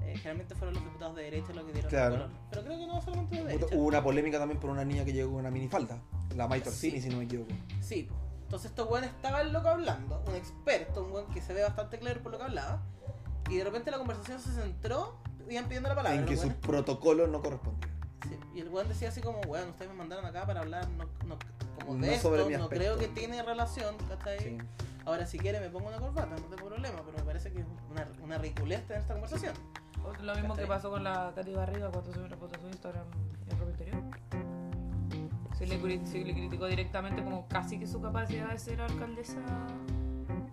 eh, 0.02 0.12
generalmente 0.16 0.54
fueron 0.54 0.74
los 0.74 0.84
diputados 0.84 1.16
de 1.16 1.22
derecha 1.24 1.52
los 1.52 1.64
que 1.64 1.72
dieron 1.72 1.90
Claro. 1.90 2.14
el 2.14 2.20
color. 2.22 2.36
Pero 2.50 2.62
creo 2.64 2.78
que 2.78 2.86
no 2.86 3.00
solamente 3.02 3.36
de 3.36 3.44
derecha. 3.44 3.76
Hubo 3.76 3.84
una 3.86 4.02
polémica 4.02 4.38
también 4.38 4.60
por 4.60 4.70
una 4.70 4.84
niña 4.84 5.04
que 5.04 5.12
llegó 5.12 5.30
con 5.32 5.40
una 5.40 5.50
minifalda. 5.50 5.98
La 6.36 6.46
May 6.48 6.60
Torsini, 6.60 6.96
Sí. 6.98 7.02
si 7.02 7.08
no 7.10 7.18
me 7.18 7.24
equivoco. 7.24 7.52
Sí, 7.80 8.08
entonces 8.42 8.70
estos 8.70 8.88
weón 8.90 9.04
estaba 9.04 9.40
el 9.40 9.52
loco 9.52 9.68
hablando, 9.68 10.22
un 10.26 10.34
experto, 10.34 11.04
un 11.04 11.12
weón 11.12 11.26
que 11.32 11.40
se 11.42 11.52
ve 11.52 11.62
bastante 11.62 11.98
claro 11.98 12.22
por 12.22 12.32
lo 12.32 12.38
que 12.38 12.44
hablaba, 12.44 12.82
y 13.50 13.56
de 13.56 13.64
repente 13.64 13.90
la 13.90 13.98
conversación 13.98 14.40
se 14.40 14.52
centró, 14.52 15.16
iban 15.50 15.64
pidiendo 15.66 15.88
la 15.88 15.94
palabra. 15.94 16.18
en 16.18 16.24
que 16.26 16.36
su 16.36 16.42
weones. 16.44 16.58
protocolo 16.58 17.26
no 17.26 17.42
correspondía. 17.42 17.90
Sí, 18.28 18.38
Y 18.54 18.60
el 18.60 18.68
weón 18.68 18.88
decía 18.88 19.08
así 19.08 19.20
como, 19.20 19.40
weón, 19.40 19.68
ustedes 19.70 19.90
me 19.90 19.96
mandaron 19.96 20.24
acá 20.24 20.46
para 20.46 20.60
hablar 20.60 20.88
no, 20.90 21.04
no- 21.26 21.38
como 21.84 21.98
No 21.98 22.06
de 22.06 22.18
sobre 22.18 22.42
esto, 22.42 22.56
no 22.58 22.64
aspecto". 22.64 22.68
creo 22.68 22.98
que 22.98 23.08
tiene 23.08 23.42
relación, 23.42 23.96
¿cachai? 24.08 24.38
Sí. 24.38 24.58
Ahora 25.04 25.26
si 25.26 25.38
quiere 25.38 25.60
me 25.60 25.68
pongo 25.68 25.88
una 25.88 25.98
corbata, 25.98 26.36
no 26.36 26.36
tengo 26.36 26.68
problema, 26.68 27.02
pero 27.04 27.18
me 27.18 27.24
parece 27.24 27.52
que 27.52 27.60
es 27.60 27.66
una, 27.90 28.06
una 28.22 28.38
ridiculez 28.38 28.86
tener 28.86 29.02
esta 29.02 29.14
conversación. 29.14 29.54
O 30.04 30.12
Lo 30.22 30.34
mismo 30.34 30.54
que 30.54 30.66
pasó 30.66 30.90
con 30.90 31.04
la 31.04 31.32
Katy 31.34 31.54
Barriga 31.54 31.90
cuando 31.90 32.12
subió 32.12 32.26
una 32.26 32.36
foto 32.36 32.56
a 32.56 32.60
su 32.60 32.66
Instagram 32.68 33.06
en 33.50 33.58
ropa 33.58 33.70
interior. 33.70 34.02
Se 35.56 35.66
le, 35.66 36.06
se 36.06 36.24
le 36.24 36.34
criticó 36.34 36.66
directamente 36.66 37.22
como 37.22 37.46
casi 37.46 37.78
que 37.78 37.86
su 37.86 38.00
capacidad 38.00 38.50
de 38.50 38.58
ser 38.58 38.80
alcaldesa 38.80 39.40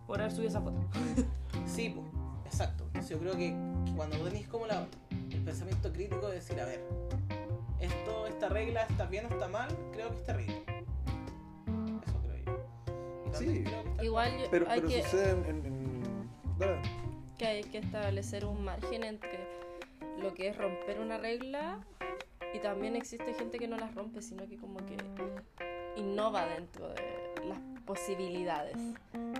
por 0.06 0.20
haber 0.20 0.32
subido 0.32 0.50
esa 0.50 0.62
foto. 0.62 0.80
Sí, 1.66 1.90
pues, 1.90 2.08
exacto. 2.52 2.86
Entonces 2.88 3.12
yo 3.12 3.20
creo 3.20 3.36
que, 3.36 3.56
cuando 3.96 4.18
tenéis 4.18 4.48
como 4.48 4.66
la, 4.66 4.88
el 5.12 5.44
pensamiento 5.44 5.94
crítico 5.94 6.28
de 6.28 6.36
decir, 6.36 6.60
a 6.60 6.66
ver, 6.66 6.84
esto, 7.80 8.26
esta 8.26 8.50
regla 8.50 8.84
está 8.90 9.06
bien 9.06 9.26
o 9.26 9.30
está 9.30 9.48
mal, 9.48 9.70
creo 9.94 10.10
que 10.10 10.16
es 10.16 10.24
terrible. 10.24 10.79
Sí. 13.34 13.64
Igual 14.02 14.32
yo- 14.40 14.48
Pero, 14.52 14.66
hay 14.70 14.80
pero 14.82 14.88
que. 14.94 15.04
sucede 15.04 15.32
en, 15.32 15.46
en- 15.66 16.00
que 17.38 17.48
hay 17.48 17.64
que 17.64 17.78
establecer 17.78 18.44
un 18.46 18.64
margen 18.66 19.04
entre 19.04 19.40
lo 20.22 20.34
que 20.34 20.50
es 20.50 20.58
romper 20.58 21.00
una 21.00 21.18
regla 21.18 21.80
y 22.54 22.60
también 22.60 22.96
existe 22.98 23.34
gente 23.34 23.58
que 23.60 23.68
no 23.68 23.78
las 23.78 23.96
rompe, 23.96 24.22
sino 24.22 24.46
que 24.48 24.58
como 24.58 24.80
que 24.86 24.98
innova 25.96 26.46
dentro 26.48 26.90
de 26.90 27.02
las 27.48 27.60
posibilidades. 27.86 28.76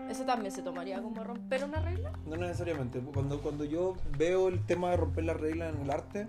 ¿Eso 0.10 0.24
también 0.26 0.52
se 0.54 0.62
tomaría 0.62 1.02
como 1.02 1.24
romper 1.24 1.66
una 1.66 1.82
regla? 1.82 2.14
No 2.26 2.38
necesariamente. 2.38 3.00
Cuando, 3.02 3.42
cuando 3.42 3.66
yo 3.66 3.96
veo 4.18 4.48
el 4.48 4.66
tema 4.66 4.92
de 4.92 4.98
romper 4.98 5.26
las 5.26 5.38
reglas 5.38 5.76
en 5.76 5.82
el 5.82 5.92
arte, 5.92 6.28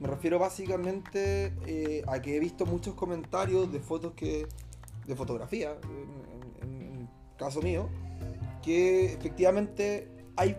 me 0.00 0.08
refiero 0.08 0.38
básicamente 0.40 1.52
eh, 1.66 2.02
a 2.08 2.20
que 2.20 2.36
he 2.36 2.40
visto 2.40 2.66
muchos 2.66 2.94
comentarios 2.94 3.70
de 3.72 3.78
fotos 3.80 4.14
que. 4.14 4.46
de 5.06 5.14
fotografía, 5.14 5.70
el 5.72 6.23
caso 7.36 7.60
mío, 7.62 7.88
que 8.62 9.12
efectivamente 9.12 10.08
hay 10.36 10.56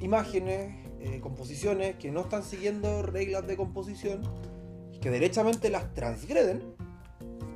imágenes, 0.00 0.74
eh, 1.00 1.20
composiciones 1.20 1.96
que 1.96 2.10
no 2.10 2.20
están 2.20 2.42
siguiendo 2.42 3.02
reglas 3.02 3.46
de 3.46 3.56
composición, 3.56 4.22
que 5.00 5.10
derechamente 5.10 5.70
las 5.70 5.92
transgreden 5.94 6.74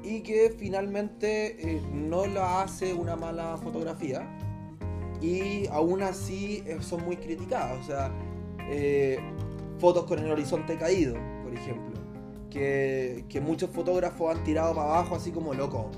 y 0.02 0.20
que 0.22 0.54
finalmente 0.58 1.76
eh, 1.76 1.82
no 1.92 2.26
la 2.26 2.62
hace 2.62 2.94
una 2.94 3.16
mala 3.16 3.56
fotografía 3.58 4.26
y 5.20 5.66
aún 5.68 6.02
así 6.02 6.62
eh, 6.66 6.78
son 6.80 7.04
muy 7.04 7.16
criticadas. 7.16 7.80
O 7.80 7.84
sea, 7.84 8.12
fotos 9.78 10.04
con 10.04 10.18
el 10.18 10.30
horizonte 10.30 10.78
caído, 10.78 11.14
por 11.42 11.52
ejemplo, 11.52 12.00
que, 12.50 13.26
que 13.28 13.40
muchos 13.40 13.70
fotógrafos 13.70 14.34
han 14.34 14.42
tirado 14.42 14.74
para 14.74 14.88
abajo 14.88 15.16
así 15.16 15.30
como 15.30 15.52
loco. 15.52 15.90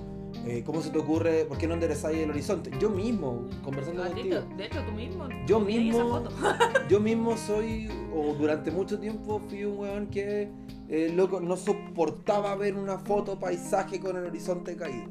Eh, 0.46 0.62
¿Cómo 0.64 0.80
se 0.80 0.90
te 0.90 0.98
ocurre? 0.98 1.44
¿Por 1.44 1.58
qué 1.58 1.66
no 1.66 1.74
enderezáis 1.74 2.18
el 2.18 2.30
horizonte? 2.30 2.70
Yo 2.80 2.88
mismo, 2.90 3.46
conversando 3.64 4.02
De 4.04 4.10
contigo, 4.10 4.40
de 4.56 4.66
hecho, 4.66 4.82
tú 4.84 4.92
mismo. 4.92 5.28
Yo 5.46 5.60
mismo- 5.60 6.22
yo 6.88 7.00
mismo 7.00 7.36
soy, 7.36 7.88
o 8.14 8.34
durante 8.34 8.70
mucho 8.70 8.98
tiempo 8.98 9.40
fui 9.48 9.64
un 9.64 9.78
weón 9.78 10.06
que, 10.06 10.48
eh, 10.88 11.12
loco, 11.14 11.40
no 11.40 11.56
soportaba 11.56 12.54
ver 12.54 12.76
una 12.76 12.98
foto 12.98 13.38
paisaje 13.38 13.98
con 14.00 14.16
el 14.16 14.24
horizonte 14.24 14.76
caído. 14.76 15.06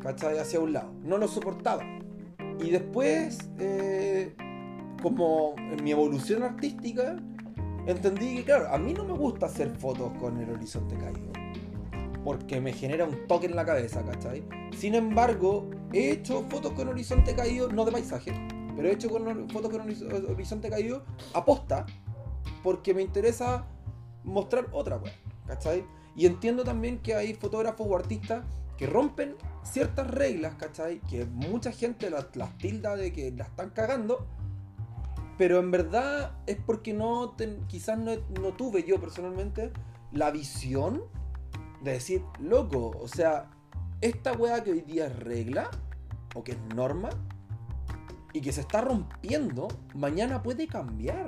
¿Cachai? 0.00 0.38
Hacia 0.38 0.60
un 0.60 0.72
lado. 0.72 0.92
No 1.02 1.18
lo 1.18 1.28
soportaba. 1.28 1.82
Y 2.60 2.70
después, 2.70 3.38
eh, 3.58 4.34
como 5.02 5.54
en 5.58 5.82
mi 5.82 5.90
evolución 5.90 6.42
artística, 6.42 7.16
entendí 7.86 8.36
que, 8.36 8.44
claro, 8.44 8.68
a 8.72 8.78
mí 8.78 8.94
no 8.94 9.04
me 9.04 9.12
gusta 9.12 9.46
hacer 9.46 9.70
fotos 9.76 10.12
con 10.18 10.38
el 10.38 10.50
horizonte 10.50 10.94
caído. 10.96 11.32
Porque 12.24 12.60
me 12.60 12.72
genera 12.72 13.04
un 13.04 13.26
toque 13.26 13.46
en 13.46 13.54
la 13.54 13.64
cabeza, 13.64 14.02
¿cachai? 14.02 14.42
Sin 14.76 14.94
embargo, 14.94 15.68
he 15.92 16.10
hecho 16.10 16.42
fotos 16.48 16.72
con 16.72 16.88
horizonte 16.88 17.34
caído, 17.34 17.70
no 17.70 17.84
de 17.84 17.92
paisaje, 17.92 18.32
pero 18.74 18.88
he 18.88 18.92
hecho 18.92 19.10
con 19.10 19.48
fotos 19.50 19.70
con 19.70 19.82
horiz- 19.86 20.30
horizonte 20.30 20.70
caído 20.70 21.04
aposta, 21.34 21.84
porque 22.62 22.94
me 22.94 23.02
interesa 23.02 23.66
mostrar 24.24 24.68
otra 24.72 24.96
wea, 24.96 25.12
¿cachai? 25.46 25.84
Y 26.16 26.26
entiendo 26.26 26.64
también 26.64 26.98
que 27.00 27.14
hay 27.14 27.34
fotógrafos 27.34 27.86
o 27.88 27.94
artistas 27.94 28.44
que 28.78 28.86
rompen 28.86 29.36
ciertas 29.62 30.10
reglas, 30.10 30.54
¿cachai? 30.54 31.00
Que 31.02 31.26
mucha 31.26 31.72
gente 31.72 32.08
las, 32.08 32.26
tilda 32.58 32.96
de 32.96 33.12
que 33.12 33.30
la 33.32 33.44
están 33.44 33.70
cagando, 33.70 34.26
pero 35.36 35.58
en 35.58 35.70
verdad 35.70 36.32
es 36.46 36.56
porque 36.64 36.94
no 36.94 37.36
quizás 37.68 37.98
no 37.98 38.52
tuve 38.56 38.84
yo 38.84 38.98
personalmente 39.00 39.72
la 40.12 40.30
visión 40.30 41.02
de 41.84 41.92
decir, 41.92 42.22
loco, 42.40 42.98
o 43.00 43.06
sea, 43.06 43.50
esta 44.00 44.32
wea 44.32 44.64
que 44.64 44.72
hoy 44.72 44.80
día 44.80 45.06
es 45.06 45.16
regla, 45.18 45.70
o 46.34 46.42
que 46.42 46.52
es 46.52 46.58
norma, 46.74 47.10
y 48.32 48.40
que 48.40 48.52
se 48.52 48.62
está 48.62 48.80
rompiendo, 48.80 49.68
mañana 49.94 50.42
puede 50.42 50.66
cambiar. 50.66 51.26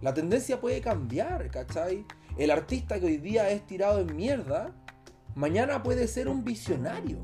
La 0.00 0.14
tendencia 0.14 0.60
puede 0.60 0.80
cambiar, 0.80 1.50
¿cachai? 1.50 2.04
El 2.36 2.50
artista 2.50 2.98
que 2.98 3.06
hoy 3.06 3.18
día 3.18 3.50
es 3.50 3.66
tirado 3.66 4.00
en 4.00 4.16
mierda, 4.16 4.72
mañana 5.34 5.82
puede 5.82 6.08
ser 6.08 6.28
un 6.28 6.44
visionario. 6.44 7.18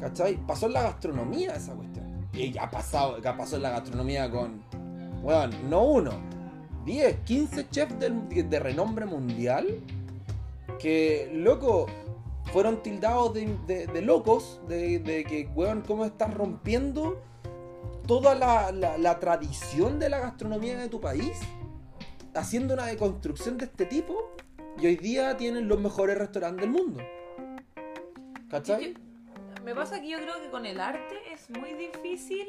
¿Cachai? 0.00 0.36
Pasó 0.46 0.66
en 0.66 0.74
la 0.74 0.82
gastronomía 0.82 1.54
esa 1.54 1.74
cuestión. 1.74 2.28
Y 2.32 2.52
ya 2.52 2.70
pasado, 2.70 3.20
ya 3.20 3.36
pasó 3.36 3.56
en 3.56 3.62
la 3.62 3.70
gastronomía 3.70 4.30
con, 4.30 4.62
bueno, 5.22 5.56
no 5.68 5.84
uno, 5.84 6.12
10, 6.84 7.20
15 7.20 7.68
chefs 7.70 7.94
de 7.98 8.60
renombre 8.60 9.06
mundial 9.06 9.82
que, 10.78 11.30
loco, 11.34 11.86
fueron 12.52 12.82
tildados 12.82 13.34
de, 13.34 13.56
de- 13.66 13.86
de 13.86 14.02
locos, 14.02 14.60
de, 14.68 14.98
de 15.00 15.24
que, 15.24 15.48
weón, 15.54 15.82
¿cómo 15.82 16.04
estás 16.04 16.32
rompiendo 16.34 17.20
toda 18.06 18.34
la, 18.34 18.72
la- 18.72 18.96
la 18.98 19.18
tradición 19.18 19.98
de 19.98 20.08
la 20.08 20.18
gastronomía 20.20 20.78
de 20.78 20.88
tu 20.88 21.00
país? 21.00 21.38
Haciendo 22.34 22.74
una 22.74 22.86
deconstrucción 22.86 23.58
de 23.58 23.64
este 23.66 23.84
tipo 23.86 24.32
y 24.80 24.86
hoy 24.86 24.96
día 24.96 25.36
tienen 25.36 25.66
los 25.68 25.80
mejores 25.80 26.16
restaurantes 26.16 26.62
del 26.62 26.70
mundo. 26.70 27.00
¿Cachai? 28.50 28.94
Yo- 28.94 29.00
me 29.64 29.74
pasa 29.74 30.00
que 30.00 30.08
yo 30.08 30.18
creo 30.18 30.40
que 30.40 30.50
con 30.50 30.64
el 30.64 30.80
arte 30.80 31.16
es 31.32 31.50
muy 31.50 31.74
difícil 31.74 32.46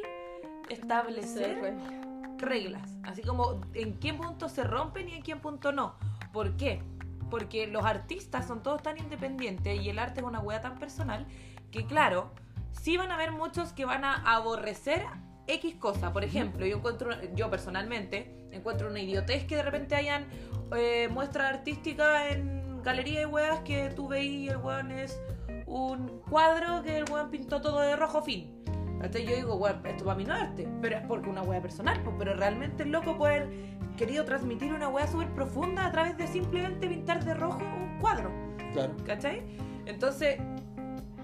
establecer 0.70 1.60
regla. 1.60 2.02
reglas. 2.38 2.90
Así 3.04 3.22
como 3.24 3.60
en 3.74 4.00
qué 4.00 4.14
punto 4.14 4.48
se 4.48 4.64
rompen 4.64 5.10
y 5.10 5.16
en 5.16 5.24
qué 5.24 5.36
punto 5.36 5.72
no. 5.74 5.96
¿Por 6.32 6.56
qué? 6.56 6.82
Porque 7.30 7.68
los 7.68 7.86
artistas 7.86 8.48
son 8.48 8.64
todos 8.64 8.82
tan 8.82 8.98
independientes 8.98 9.80
y 9.82 9.90
el 9.90 10.00
arte 10.00 10.22
es 10.22 10.26
una 10.26 10.40
wea 10.40 10.62
tan 10.62 10.80
personal 10.80 11.28
que, 11.72 11.86
claro, 11.86 12.32
sí 12.72 12.98
van 12.98 13.12
a 13.12 13.16
haber 13.16 13.32
muchos 13.32 13.74
que 13.74 13.86
van 13.86 14.04
a 14.04 14.16
aborrecer 14.36 15.06
X 15.48 15.76
cosa. 15.76 16.14
Por 16.14 16.24
ejemplo, 16.24 16.66
yo 16.66 16.78
encuentro, 16.78 17.12
yo 17.36 17.50
personalmente, 17.50 18.48
encuentro 18.52 18.90
una 18.90 19.00
idiotez 19.00 19.46
que 19.46 19.56
de 19.56 19.64
repente 19.64 19.96
hayan 19.96 20.28
eh, 20.76 21.08
muestra 21.10 21.50
artística 21.50 22.30
en 22.30 22.82
galería 22.84 23.20
de 23.20 23.26
weas 23.26 23.60
que 23.62 23.90
tú 23.90 24.08
veis 24.08 24.32
y 24.32 24.50
el 24.50 24.58
weón 24.58 24.92
es 24.92 25.20
un 25.66 26.22
cuadro 26.30 26.82
que 26.84 26.98
el 26.98 27.12
weón 27.12 27.30
pintó 27.30 27.62
todo 27.62 27.82
de 27.82 27.96
rojo 27.96 28.22
fin. 28.22 28.56
Entonces 29.02 29.30
yo 29.30 29.36
digo, 29.36 29.56
weón, 29.56 29.86
esto 29.86 30.04
para 30.04 30.18
mí 30.18 30.26
no 30.26 30.36
es 30.36 30.42
arte, 30.42 30.68
pero 30.82 30.98
es 30.98 31.06
porque 31.08 31.30
una 31.30 31.42
wea 31.42 31.62
personal, 31.62 32.02
pues, 32.04 32.16
pero 32.20 32.36
realmente 32.36 32.84
el 32.84 32.92
loco 32.92 33.18
puede 33.18 33.79
querido 34.00 34.24
transmitir 34.24 34.74
una 34.74 34.88
wea 34.88 35.06
súper 35.08 35.28
profunda 35.28 35.86
a 35.86 35.92
través 35.92 36.18
de 36.18 36.26
simplemente 36.26 36.88
pintar 36.88 37.22
de 37.26 37.34
rojo 37.34 37.60
un 37.60 38.00
cuadro, 38.00 38.32
Claro. 38.72 38.94
¿cachai? 39.06 39.42
Entonces, 39.86 40.40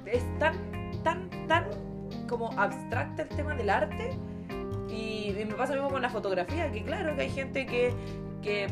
es 0.06 0.40
tan, 0.40 0.56
tan, 1.02 1.30
tan 1.48 1.64
como 2.28 2.52
abstracta 2.60 3.22
el 3.22 3.30
tema 3.30 3.56
del 3.56 3.70
arte 3.70 4.10
y, 4.90 5.30
y 5.30 5.46
me 5.46 5.54
pasa 5.54 5.74
lo 5.74 5.84
mismo 5.84 5.94
con 5.94 6.02
la 6.02 6.10
fotografía, 6.10 6.70
que 6.70 6.84
claro 6.84 7.16
que 7.16 7.22
hay 7.22 7.30
gente 7.30 7.66
que... 7.66 7.94
que 8.42 8.68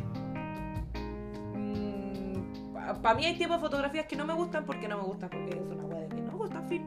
para 3.02 3.16
mí 3.16 3.26
hay 3.26 3.38
tipos 3.38 3.56
de 3.56 3.62
fotografías 3.62 4.06
que 4.06 4.18
no 4.18 4.26
me 4.26 4.34
gustan 4.34 4.66
porque 4.66 4.90
no 4.90 4.98
me 4.98 5.04
gustan, 5.04 5.30
porque 5.30 5.52
es 5.52 5.62
una 5.62 5.96
de 5.96 6.10
que 6.10 6.16
no 6.22 6.32
me 6.34 6.38
gusta, 6.38 6.58
en 6.58 6.68
fin. 6.68 6.86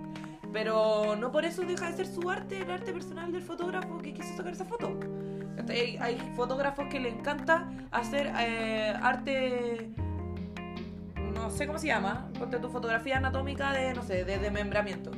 Pero 0.53 1.17
no 1.17 1.33
por 1.33 1.47
eso 1.47 1.63
deja 1.63 1.91
de 1.91 1.97
ser 1.97 2.07
su 2.07 2.29
arte, 2.29 2.59
el 2.59 2.71
arte 2.71 2.93
personal 2.93 3.33
del 3.33 3.43
fotógrafo 3.43 3.97
que 3.99 4.13
quiso 4.13 4.37
sacar 4.37 4.53
esa 4.53 4.67
foto. 4.67 4.99
Hay, 5.69 5.97
hay 6.01 6.33
fotógrafos 6.37 6.87
que 6.89 7.01
le 7.01 7.09
encanta 7.09 7.69
hacer 7.91 8.33
eh, 8.39 8.95
arte, 9.03 9.91
no 11.35 11.51
sé 11.51 11.67
cómo 11.67 11.79
se 11.79 11.89
llama, 11.89 12.31
ponte 12.39 12.59
tu 12.59 12.69
fotografía 12.69 13.17
anatómica 13.17 13.73
de, 13.73 13.95
no 13.95 14.03
sé, 14.03 14.25
de 14.25 14.39
desmembramiento. 14.39 15.11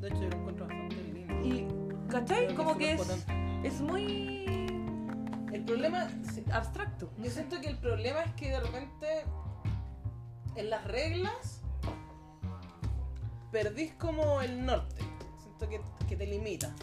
De 0.00 0.08
hecho, 0.08 0.22
yo 0.22 0.28
lo 0.30 0.36
encuentro 0.36 0.66
bastante 0.66 0.96
lindo. 0.96 1.44
Y, 1.44 1.66
¿cachai? 2.10 2.46
Creo 2.46 2.56
Como 2.56 2.70
es 2.72 2.76
que 2.78 2.92
es, 2.92 3.26
es 3.64 3.80
muy 3.80 4.34
El 5.52 5.64
problema, 5.64 6.08
sí, 6.32 6.44
abstracto. 6.52 7.10
yo 7.18 7.30
siento 7.30 7.60
que 7.60 7.68
el 7.68 7.78
problema 7.78 8.22
es 8.22 8.32
que 8.34 8.50
de 8.50 8.60
repente 8.60 9.24
en 10.56 10.70
las 10.70 10.84
reglas 10.84 11.60
perdís 13.50 13.92
como 13.94 14.40
el 14.40 14.64
norte. 14.64 15.02
Siento 15.42 15.68
que, 15.68 15.80
que 16.08 16.16
te 16.16 16.26
limita. 16.26 16.74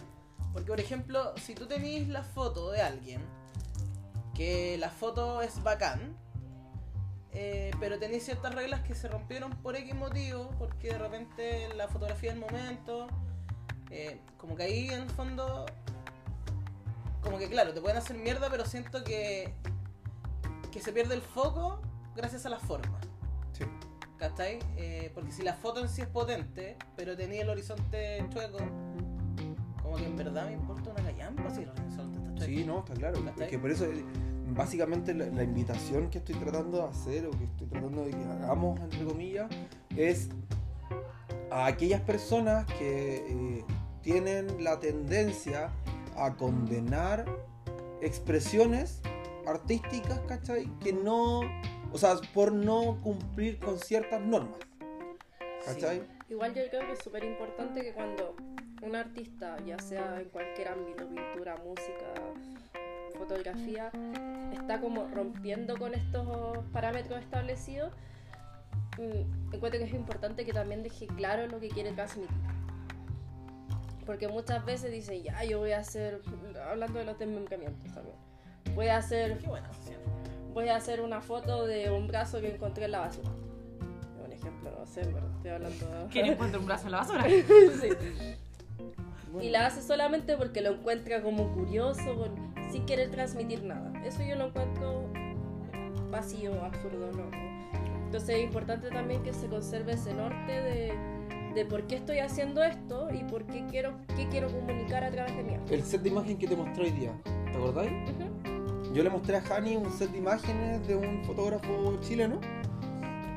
Porque, 0.52 0.68
por 0.68 0.80
ejemplo, 0.80 1.34
si 1.36 1.54
tú 1.54 1.66
tenés 1.66 2.08
la 2.08 2.22
foto 2.22 2.70
de 2.70 2.82
alguien, 2.82 3.22
que 4.34 4.76
la 4.78 4.90
foto 4.90 5.42
es 5.42 5.62
bacán, 5.62 6.16
eh, 7.32 7.70
pero 7.80 7.98
tenéis 7.98 8.24
ciertas 8.24 8.54
reglas 8.54 8.82
que 8.82 8.94
se 8.94 9.08
rompieron 9.08 9.52
por 9.62 9.74
X 9.76 9.94
motivo, 9.94 10.50
porque 10.58 10.88
de 10.88 10.98
repente 10.98 11.74
la 11.74 11.88
fotografía 11.88 12.30
del 12.30 12.40
momento, 12.40 13.06
eh, 13.90 14.20
como 14.36 14.54
que 14.54 14.64
ahí 14.64 14.88
en 14.88 15.02
el 15.02 15.10
fondo, 15.10 15.64
como 17.22 17.38
que 17.38 17.48
claro, 17.48 17.72
te 17.72 17.80
pueden 17.80 17.96
hacer 17.96 18.16
mierda, 18.16 18.50
pero 18.50 18.66
siento 18.66 19.02
que, 19.02 19.54
que 20.70 20.80
se 20.80 20.92
pierde 20.92 21.14
el 21.14 21.22
foco 21.22 21.80
gracias 22.14 22.44
a 22.44 22.50
la 22.50 22.58
forma. 22.58 23.00
Sí. 23.52 23.64
¿Cachai? 24.18 24.58
Eh, 24.76 25.10
porque 25.14 25.32
si 25.32 25.42
la 25.42 25.54
foto 25.54 25.80
en 25.80 25.88
sí 25.88 26.02
es 26.02 26.08
potente, 26.08 26.76
pero 26.96 27.16
tenía 27.16 27.42
el 27.42 27.48
horizonte 27.48 28.24
chueco, 28.30 28.58
como 29.92 30.02
que 30.02 30.10
en 30.10 30.16
verdad 30.16 30.46
me 30.46 30.52
importa 30.52 30.90
una 30.90 31.02
callampa 31.02 31.50
si 31.50 31.62
el 31.62 31.68
horizonte 31.68 32.18
está 32.18 32.34
chueco. 32.34 32.44
Sí, 32.44 32.64
no, 32.64 32.78
está 32.78 32.94
claro. 32.94 33.18
Es 33.38 33.48
que 33.48 33.58
por 33.58 33.70
eso, 33.70 33.86
básicamente, 34.54 35.12
la, 35.12 35.26
la 35.26 35.42
invitación 35.42 36.08
que 36.08 36.18
estoy 36.18 36.34
tratando 36.36 36.78
de 36.78 36.84
hacer, 36.84 37.26
o 37.26 37.30
que 37.30 37.44
estoy 37.44 37.66
tratando 37.66 38.04
de 38.04 38.10
que 38.10 38.24
hagamos, 38.24 38.80
entre 38.80 39.04
comillas, 39.04 39.50
es 39.94 40.30
a 41.50 41.66
aquellas 41.66 42.00
personas 42.00 42.64
que 42.78 43.16
eh, 43.16 43.64
tienen 44.00 44.64
la 44.64 44.80
tendencia 44.80 45.70
a 46.16 46.34
condenar 46.36 47.26
expresiones 48.00 49.02
artísticas, 49.46 50.20
¿cachai? 50.20 50.66
Que 50.78 50.94
no, 50.94 51.40
o 51.92 51.98
sea, 51.98 52.16
por 52.32 52.52
no 52.52 52.98
cumplir 53.02 53.58
con 53.58 53.78
ciertas 53.78 54.22
normas, 54.22 54.58
¿cachai? 55.66 56.02
Igual 56.30 56.54
yo 56.54 56.62
creo 56.70 56.86
que 56.86 56.92
es 56.92 56.98
súper 57.00 57.24
importante 57.24 57.82
que 57.82 57.92
cuando 57.92 58.34
un 58.82 58.96
artista, 58.96 59.56
ya 59.64 59.78
sea 59.78 60.20
en 60.20 60.28
cualquier 60.28 60.68
ámbito, 60.68 61.06
pintura, 61.08 61.56
música, 61.56 62.12
fotografía, 63.16 63.90
está 64.52 64.80
como 64.80 65.06
rompiendo 65.08 65.76
con 65.76 65.94
estos 65.94 66.58
parámetros 66.72 67.20
establecidos, 67.20 67.92
mm, 68.98 69.54
encuentro 69.54 69.78
que 69.80 69.84
es 69.84 69.94
importante 69.94 70.44
que 70.44 70.52
también 70.52 70.82
deje 70.82 71.06
claro 71.06 71.46
lo 71.46 71.60
que 71.60 71.68
quiere 71.68 71.92
transmitir. 71.92 72.36
Porque 74.04 74.26
muchas 74.26 74.64
veces 74.64 74.90
dice, 74.90 75.22
ya, 75.22 75.44
yo 75.44 75.60
voy 75.60 75.72
a 75.72 75.78
hacer, 75.78 76.20
hablando 76.68 76.98
de 76.98 77.04
los 77.04 77.18
desmembramientos 77.18 77.94
también, 77.94 78.16
voy 78.74 78.88
a 78.88 78.96
hacer, 78.96 79.38
voy 80.52 80.68
a 80.68 80.76
hacer 80.76 81.00
una 81.02 81.20
foto 81.20 81.66
de 81.66 81.88
un 81.90 82.08
brazo 82.08 82.40
que 82.40 82.52
encontré 82.52 82.86
en 82.86 82.92
la 82.92 82.98
basura. 83.00 83.30
Un 84.24 84.32
ejemplo, 84.32 84.72
no 84.76 84.84
sé, 84.86 85.02
pero 85.04 85.30
estoy 85.30 85.50
hablando 85.52 85.86
de... 85.86 86.06
¿Quién 86.08 86.26
encuentra 86.26 86.58
un 86.58 86.66
brazo 86.66 86.86
en 86.86 86.92
la 86.92 86.98
basura? 86.98 87.24
Sí. 87.80 87.88
Bueno, 89.32 89.48
Y 89.48 89.50
la 89.50 89.66
hace 89.66 89.80
solamente 89.82 90.36
porque 90.36 90.60
lo 90.60 90.72
encuentra 90.74 91.22
como 91.22 91.52
curioso, 91.52 92.14
con- 92.16 92.52
sin 92.70 92.84
querer 92.86 93.10
transmitir 93.10 93.64
nada. 93.64 93.92
Eso 94.04 94.22
yo 94.22 94.36
lo 94.36 94.46
encuentro 94.48 95.04
vacío, 96.10 96.52
absurdo, 96.64 97.10
¿no? 97.12 97.24
Entonces 98.04 98.36
es 98.36 98.44
importante 98.44 98.90
también 98.90 99.22
que 99.22 99.32
se 99.32 99.46
conserve 99.46 99.92
ese 99.92 100.12
norte 100.12 100.52
de, 100.52 100.92
de 101.54 101.64
por 101.64 101.86
qué 101.86 101.96
estoy 101.96 102.18
haciendo 102.18 102.62
esto 102.62 103.08
y 103.12 103.24
por 103.24 103.44
qué 103.46 103.64
quiero, 103.70 103.94
qué 104.16 104.28
quiero 104.28 104.48
comunicar 104.48 105.02
a 105.04 105.10
través 105.10 105.34
de 105.36 105.42
mi 105.42 105.54
arte. 105.54 105.74
El 105.74 105.82
set 105.82 106.02
de 106.02 106.10
imagen 106.10 106.36
que 106.36 106.46
te 106.46 106.54
mostré 106.56 106.84
hoy 106.84 106.90
día, 106.90 107.12
¿te 107.24 107.56
acordáis? 107.56 107.90
Yo 108.92 109.02
le 109.02 109.08
mostré 109.08 109.36
a 109.36 109.42
Hani 109.56 109.76
un 109.76 109.90
set 109.90 110.10
de 110.10 110.18
imágenes 110.18 110.86
de 110.86 110.94
un 110.96 111.24
fotógrafo 111.24 111.98
chileno 112.02 112.38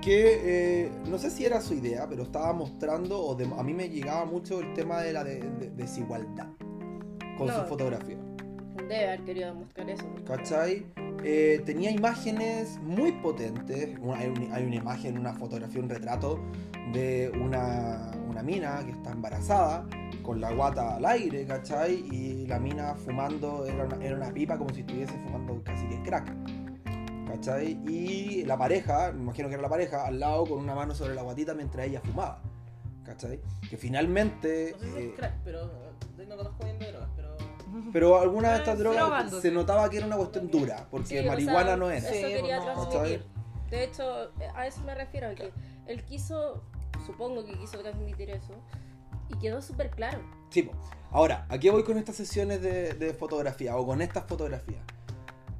que 0.05 0.83
eh, 0.85 0.91
no 1.09 1.17
sé 1.17 1.31
si 1.31 1.45
era 1.45 1.59
su 1.62 1.74
idea, 1.74 2.07
pero 2.07 2.21
estaba 2.21 2.53
mostrando, 2.53 3.19
o 3.19 3.33
de- 3.33 3.50
a 3.57 3.63
mí 3.63 3.74
me 3.74 3.89
llegaba 3.89 4.24
mucho 4.25 4.59
el 4.59 4.71
tema 4.75 5.01
de 5.01 5.12
la 5.13 5.24
de- 5.24 5.39
de- 5.39 5.71
desigualdad 5.71 6.47
con 7.39 7.47
No. 7.47 7.59
su 7.62 7.65
fotografía. 7.65 8.17
Debe 8.88 9.07
haber 9.07 9.24
querido 9.24 9.47
demostrar 9.47 9.89
eso. 9.89 10.05
¿Cachai? 10.27 10.85
Eh, 11.24 11.59
tenía 11.65 11.89
imágenes 11.89 12.79
muy 12.83 13.13
potentes. 13.13 13.97
Una- 14.00 14.19
hay, 14.19 14.27
un- 14.29 14.53
hay 14.53 14.63
una 14.67 14.75
imagen, 14.75 15.17
una 15.17 15.33
fotografía, 15.33 15.81
un 15.81 15.89
retrato 15.89 16.39
de 16.93 17.31
una, 17.43 18.12
una 18.29 18.43
mina 18.43 18.83
que 18.85 18.91
está 18.91 19.12
embarazada 19.12 19.88
con 20.21 20.39
la 20.39 20.51
guata 20.53 20.97
al 20.97 21.05
aire, 21.07 21.47
¿cachai? 21.47 22.05
Y 22.12 22.45
la 22.45 22.59
mina 22.59 22.93
fumando, 22.93 23.65
era 23.65 23.85
una, 23.85 24.05
era 24.05 24.15
una 24.17 24.31
pipa 24.31 24.55
como 24.55 24.71
si 24.71 24.81
estuviese 24.81 25.13
fumando 25.25 25.59
casi 25.63 25.88
que 25.88 26.00
crack. 26.03 26.31
¿Cachai? 27.36 27.80
Y 27.88 28.44
la 28.46 28.58
pareja, 28.58 29.12
me 29.12 29.22
imagino 29.24 29.48
que 29.48 29.54
era 29.56 29.62
la 29.63 29.70
pareja, 29.70 30.06
al 30.06 30.20
lado 30.20 30.46
con 30.46 30.60
una 30.60 30.75
mano 30.75 30.94
sobre 30.94 31.15
la 31.15 31.22
guatita 31.22 31.54
mientras 31.54 31.88
ella 31.88 32.01
fumaba. 32.01 32.42
¿Cachai? 33.04 33.39
Que 33.70 33.77
finalmente... 33.77 34.74
No 34.74 34.80
sé 34.80 34.92
si 34.92 34.98
eh, 34.98 35.10
es 35.10 35.15
crack, 35.15 35.34
pero 35.44 35.63
eh, 36.18 36.25
no 36.27 36.38
conozco 36.38 36.63
bien 36.63 36.80
de 36.80 36.92
drogas, 36.92 37.10
pero. 37.15 37.36
pero 37.94 38.20
alguna 38.20 38.51
de 38.54 38.58
estas 38.58 38.75
Eh, 38.75 38.80
drogas 38.80 39.01
drogándose. 39.01 39.42
se 39.42 39.51
notaba 39.54 39.89
que 39.89 39.98
era 39.98 40.06
una 40.08 40.18
cuestión 40.18 40.50
dura, 40.50 40.88
porque 40.89 41.08
Sí, 41.08 41.18
o 41.20 41.24
marihuana 41.27 41.65
sea, 41.68 41.77
no 41.77 41.92
es. 41.92 42.04
Eso 42.04 42.27
quería 42.27 42.62
transmitir. 42.62 43.25
De 43.70 43.84
hecho, 43.84 44.32
a 44.56 44.68
eso 44.68 44.82
me 44.82 44.96
refiero, 44.96 45.34
que 45.36 45.51
él 45.88 46.04
quiso, 46.06 46.63
supongo 47.06 47.44
que 47.46 47.54
quiso 47.58 47.80
transmitir 47.80 48.30
eso, 48.30 48.54
y 49.30 49.38
quedó 49.39 49.62
súper 49.62 49.89
claro. 49.89 50.20
Sí, 50.50 50.70
ahora, 51.12 51.46
¿a 51.50 51.58
qué 51.58 51.72
voy 51.72 51.84
con 51.84 51.98
estas 51.98 52.15
sesiones 52.15 52.62
de, 52.62 52.94
de 52.94 53.13
fotografía 53.13 53.75
o 53.75 53.86
con 53.86 54.01
estas 54.01 54.25
fotografías? 54.25 54.84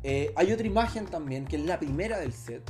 Eh, 0.08 0.32
hay 0.36 0.52
otra 0.54 0.68
imagen 0.68 1.06
también, 1.06 1.46
que 1.46 1.56
es 1.56 1.66
la 1.66 1.80
primera 1.80 2.20
del 2.20 2.32
set, 2.32 2.62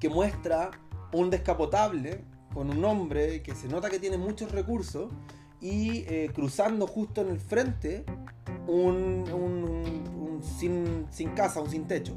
que 0.00 0.08
muestra 0.08 0.70
un 1.12 1.28
descapotable 1.28 2.24
con 2.54 2.70
un 2.70 2.82
hombre 2.86 3.42
que 3.42 3.54
se 3.54 3.68
nota 3.68 3.90
que 3.90 3.98
tiene 3.98 4.16
muchos 4.16 4.50
recursos 4.50 5.12
y 5.60 6.04
eh, 6.08 6.30
cruzando 6.34 6.86
justo 6.86 7.20
en 7.20 7.28
el 7.28 7.38
frente 7.38 8.06
un, 8.66 9.24
un- 9.30 10.02
un 10.16 10.40
sin, 10.42 11.06
sin 11.10 11.30
casa, 11.32 11.60
un 11.60 11.68
sin 11.68 11.84
techo, 11.86 12.14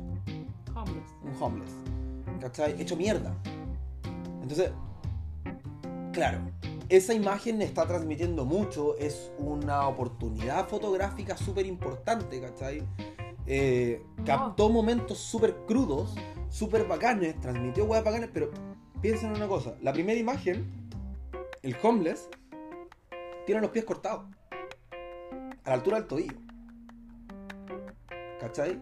Homeless. 0.73 1.09
un 1.21 1.43
homeless, 1.43 1.71
¿cachai? 2.39 2.81
Hecho 2.81 2.95
mierda. 2.95 3.35
Entonces, 4.41 4.71
claro, 6.13 6.39
esa 6.87 7.13
imagen 7.13 7.61
está 7.61 7.85
transmitiendo 7.85 8.45
mucho, 8.45 8.97
es 8.97 9.29
una 9.39 9.89
oportunidad 9.89 10.69
fotográfica 10.69 11.35
súper 11.35 11.65
importante, 11.65 12.39
¿cachai? 12.39 12.81
Eh, 13.47 14.03
captó 14.25 14.69
momentos 14.69 15.19
súper 15.19 15.55
crudos, 15.67 16.15
súper 16.49 16.87
bacanes, 16.87 17.39
transmitió 17.39 17.85
weas 17.85 18.03
bacanes, 18.03 18.29
pero 18.33 18.49
piensen 19.01 19.31
en 19.31 19.37
una 19.37 19.47
cosa, 19.47 19.75
la 19.81 19.93
primera 19.93 20.19
imagen, 20.19 20.65
el 21.61 21.75
homeless, 21.81 22.29
tiene 23.45 23.61
los 23.61 23.69
pies 23.69 23.85
cortados, 23.85 24.25
a 25.63 25.69
la 25.69 25.73
altura 25.75 25.97
del 25.99 26.07
tobillo. 26.07 26.37
¿Cachai? 28.39 28.79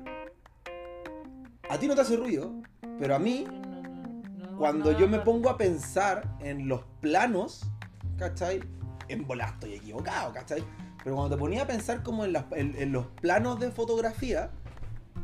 A 1.69 1.77
ti 1.77 1.87
no 1.87 1.95
te 1.95 2.01
hace 2.01 2.15
ruido, 2.15 2.53
pero 2.99 3.15
a 3.15 3.19
mí 3.19 3.45
No, 3.45 3.81
no, 3.81 4.51
no, 4.51 4.57
cuando 4.57 4.91
no, 4.91 4.99
yo 4.99 5.07
me 5.07 5.19
pongo 5.19 5.49
a 5.49 5.57
pensar 5.57 6.37
en 6.39 6.67
los 6.67 6.83
planos, 7.01 7.65
¿cachai? 8.17 8.61
En 9.07 9.25
volar 9.25 9.53
estoy 9.53 9.73
equivocado, 9.73 10.33
¿cachai? 10.33 10.63
Pero 11.03 11.15
cuando 11.15 11.35
te 11.35 11.39
ponía 11.39 11.63
a 11.63 11.67
pensar 11.67 12.03
como 12.03 12.23
en, 12.25 12.33
las- 12.33 12.45
en- 12.51 12.75
en 12.77 12.91
los 12.91 13.07
planos 13.21 13.59
de 13.59 13.71
fotografía, 13.71 14.51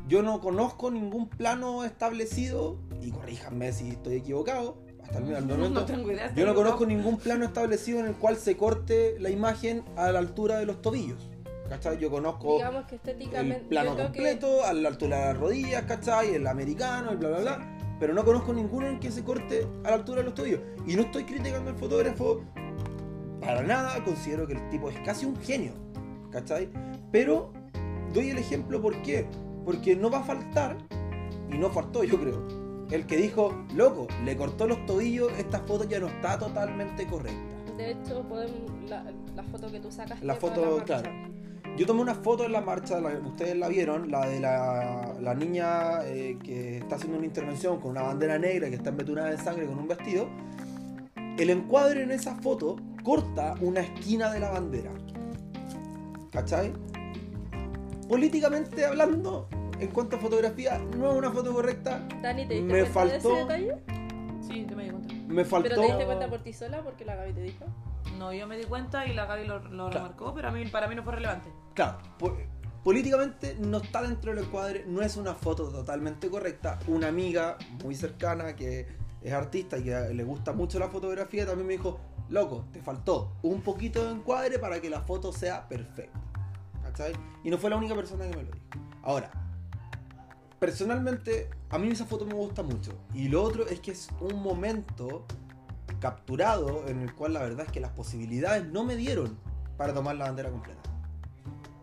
yo 0.08 0.22
no 0.24 0.42
conozco 0.42 0.92
ningún 0.92 1.30
plano 1.30 1.84
establecido, 1.86 2.78
y 3.02 3.12
corríjanme 3.12 3.72
si 3.72 3.90
estoy 3.90 4.16
equivocado, 4.18 4.78
hasta 5.04 5.20
el, 5.20 5.24
momento, 5.46 5.58
No 5.70 5.86
tengo 5.86 6.12
idea. 6.12 6.34
yo 6.36 6.46
no 6.46 6.54
conozco 6.56 6.86
ningún 6.86 7.18
plano 7.18 7.46
establecido 7.46 8.00
en 8.00 8.08
el 8.08 8.16
cual 8.16 8.36
se 8.38 8.58
corte 8.58 9.16
la 9.20 9.30
imagen 9.30 9.84
a 9.96 10.12
la 10.12 10.20
altura 10.20 10.58
de 10.58 10.66
los 10.66 10.82
tobillos, 10.82 11.30
¿cachai? 11.70 11.98
Yo 11.98 12.10
conozco 12.10 12.56
Digamos 12.58 12.86
que 12.86 13.00
el 13.04 13.62
plano 13.68 13.96
que- 13.96 14.04
completo, 14.04 14.66
a 14.66 14.74
la 14.74 14.90
altura 14.90 15.18
de 15.20 15.26
las 15.34 15.38
rodillas, 15.38 15.84
¿cachai? 15.84 16.34
El 16.36 16.46
americano, 16.48 17.12
el 17.12 17.18
bla 17.18 17.30
bla 17.30 17.40
bla. 17.40 17.76
Pero 18.00 18.14
no 18.14 18.24
conozco 18.24 18.54
ninguno 18.54 18.88
en 18.88 18.98
que 19.00 19.12
se 19.12 19.24
corte 19.26 19.68
a 19.84 19.90
la 19.90 19.96
altura 19.96 20.20
de 20.22 20.26
los 20.26 20.34
tobillos. 20.34 20.62
Y 20.88 20.96
no 20.96 21.02
estoy 21.02 21.26
criticando 21.26 21.70
al 21.70 21.76
fotógrafo 21.78 22.42
para 23.40 23.62
nada, 23.64 24.04
considero 24.04 24.48
que 24.48 24.54
el 24.54 24.70
tipo 24.70 24.90
es 24.90 25.00
casi 25.02 25.26
un 25.26 25.36
genio, 25.38 25.74
¿cachai? 26.32 26.70
Pero 27.12 27.52
doy 28.14 28.30
el 28.30 28.38
ejemplo, 28.38 28.82
¿por 28.82 29.02
qué? 29.02 29.26
Porque 29.66 29.96
no 29.96 30.10
va 30.10 30.20
a 30.20 30.24
faltar, 30.24 30.78
y 31.52 31.58
no 31.58 31.70
faltó 31.70 32.04
yo 32.04 32.20
creo, 32.20 32.48
el 32.92 33.06
que 33.06 33.18
dijo, 33.18 33.54
loco, 33.76 34.08
le 34.26 34.36
cortó 34.36 34.68
los 34.68 34.86
tobillos, 34.86 35.32
esta 35.38 35.60
foto 35.60 35.84
ya 35.84 36.00
no 36.00 36.08
está 36.08 36.38
totalmente 36.40 37.06
correcta. 37.06 37.40
De 37.78 37.92
hecho, 37.92 38.24
podemos, 38.28 38.72
la, 38.90 39.06
la 39.36 39.44
foto 39.44 39.72
que 39.72 39.80
tú 39.80 39.92
sacaste. 39.92 40.26
La 40.26 40.36
foto, 40.36 40.82
claro. 40.86 41.10
Yo 41.78 41.86
tomé 41.86 42.02
una 42.02 42.16
foto 42.16 42.44
en 42.46 42.52
la 42.52 42.60
marcha, 42.62 43.00
la- 43.00 43.20
ustedes 43.20 43.56
la 43.56 43.70
vieron, 43.70 44.12
la 44.12 44.28
de 44.28 44.40
la, 44.42 45.14
la 45.22 45.34
niña 45.34 46.00
eh, 46.06 46.38
que 46.44 46.80
está 46.80 46.96
haciendo 46.96 47.18
una 47.18 47.26
intervención 47.28 47.80
con 47.80 47.92
una 47.92 48.02
bandera 48.02 48.38
negra 48.38 48.70
que 48.70 48.76
está 48.76 48.90
embetunada 48.90 49.32
en 49.32 49.38
sangre 49.38 49.66
con 49.66 49.78
un 49.80 49.88
vestido. 49.88 50.28
El 51.40 51.50
encuadre 51.50 52.04
en 52.04 52.12
esa 52.12 52.36
foto 52.36 52.76
corta 53.04 53.56
una 53.62 53.80
esquina 53.80 54.30
de 54.32 54.42
la 54.42 54.50
bandera. 54.52 54.92
¿Cachai? 56.32 56.74
Políticamente 58.10 58.86
hablando, 58.86 59.48
en 59.80 59.88
cuanto 59.90 60.18
a 60.18 60.20
fotografía, 60.20 60.78
no 60.98 61.12
es 61.12 61.18
una 61.18 61.32
foto 61.32 61.54
correcta. 61.54 62.06
Dani, 62.22 62.46
¿te 62.46 62.56
diste 62.56 62.74
Me 62.74 62.80
cuenta 62.82 63.06
de 63.06 63.20
faltó- 63.22 63.32
ese 63.32 63.40
detalle? 63.42 63.76
Sí, 64.42 64.66
yo 64.70 64.76
me 64.76 64.84
di 64.84 64.90
cuenta. 64.90 65.14
Me 65.28 65.46
faltó. 65.46 65.70
¿Pero 65.70 65.82
te 65.82 65.88
diste 65.88 66.06
cuenta 66.06 66.28
por 66.30 66.44
ti 66.44 66.54
sola? 66.54 66.84
Porque 66.84 67.06
la 67.06 67.16
Gaby 67.16 67.34
te 67.34 67.42
dijo. 67.42 67.66
No, 68.18 68.34
yo 68.34 68.46
me 68.48 68.58
di 68.58 68.66
cuenta 68.66 69.06
y 69.06 69.14
la 69.14 69.26
Gaby 69.26 69.46
lo, 69.48 69.60
lo 69.60 69.90
Claro. 69.90 69.90
remarcó, 69.92 70.34
pero 70.34 70.50
a 70.50 70.52
mí, 70.52 70.66
para 70.66 70.88
mí 70.88 70.96
no 70.96 71.04
fue 71.04 71.14
relevante. 71.16 71.50
Claro, 71.74 72.00
po- 72.18 72.36
políticamente 72.84 73.56
no 73.60 73.78
está 73.78 74.02
dentro 74.02 74.34
del 74.34 74.44
encuadre, 74.44 74.84
no 74.88 75.02
es 75.02 75.16
una 75.16 75.36
foto 75.36 75.70
totalmente 75.70 76.30
correcta. 76.30 76.80
Una 76.88 77.08
amiga 77.08 77.58
muy 77.84 77.96
cercana 77.96 78.56
que 78.56 78.88
es 79.22 79.34
artista 79.34 79.78
y 79.78 79.84
que 79.84 80.14
le 80.14 80.24
gusta 80.24 80.54
mucho 80.54 80.80
la 80.80 80.90
fotografía 80.90 81.46
también 81.46 81.68
me 81.68 81.74
dijo, 81.74 82.00
loco, 82.30 82.66
te 82.72 82.82
faltó 82.82 83.34
un 83.42 83.62
poquito 83.62 84.06
de 84.06 84.12
encuadre 84.12 84.60
para 84.60 84.80
que 84.80 84.90
la 84.90 85.02
foto 85.02 85.34
sea 85.34 85.68
perfecta. 85.68 86.20
¿Cachai? 86.84 87.14
Y 87.44 87.50
no 87.50 87.58
fue 87.58 87.70
la 87.70 87.76
única 87.76 87.96
persona 87.96 88.30
que 88.30 88.36
me 88.36 88.44
lo 88.44 88.52
dijo. 88.52 88.66
Ahora, 89.04 89.32
personalmente, 90.60 91.50
a 91.70 91.78
mí 91.78 91.90
esa 91.90 92.06
foto 92.06 92.26
me 92.26 92.34
gusta 92.34 92.64
mucho. 92.64 92.94
Y 93.14 93.28
lo 93.28 93.44
otro 93.44 93.68
es 93.68 93.80
que 93.80 93.92
es 93.92 94.10
un 94.20 94.42
momento 94.42 95.26
capturado 96.00 96.88
en 96.88 97.02
el 97.02 97.14
cual 97.14 97.34
la 97.34 97.42
verdad 97.42 97.66
es 97.66 97.72
que 97.72 97.80
las 97.80 97.92
posibilidades 97.92 98.66
no 98.68 98.84
me 98.84 98.96
dieron 98.96 99.38
para 99.78 99.94
tomar 99.94 100.16
la 100.16 100.26
bandera 100.26 100.50
completa. 100.50 100.82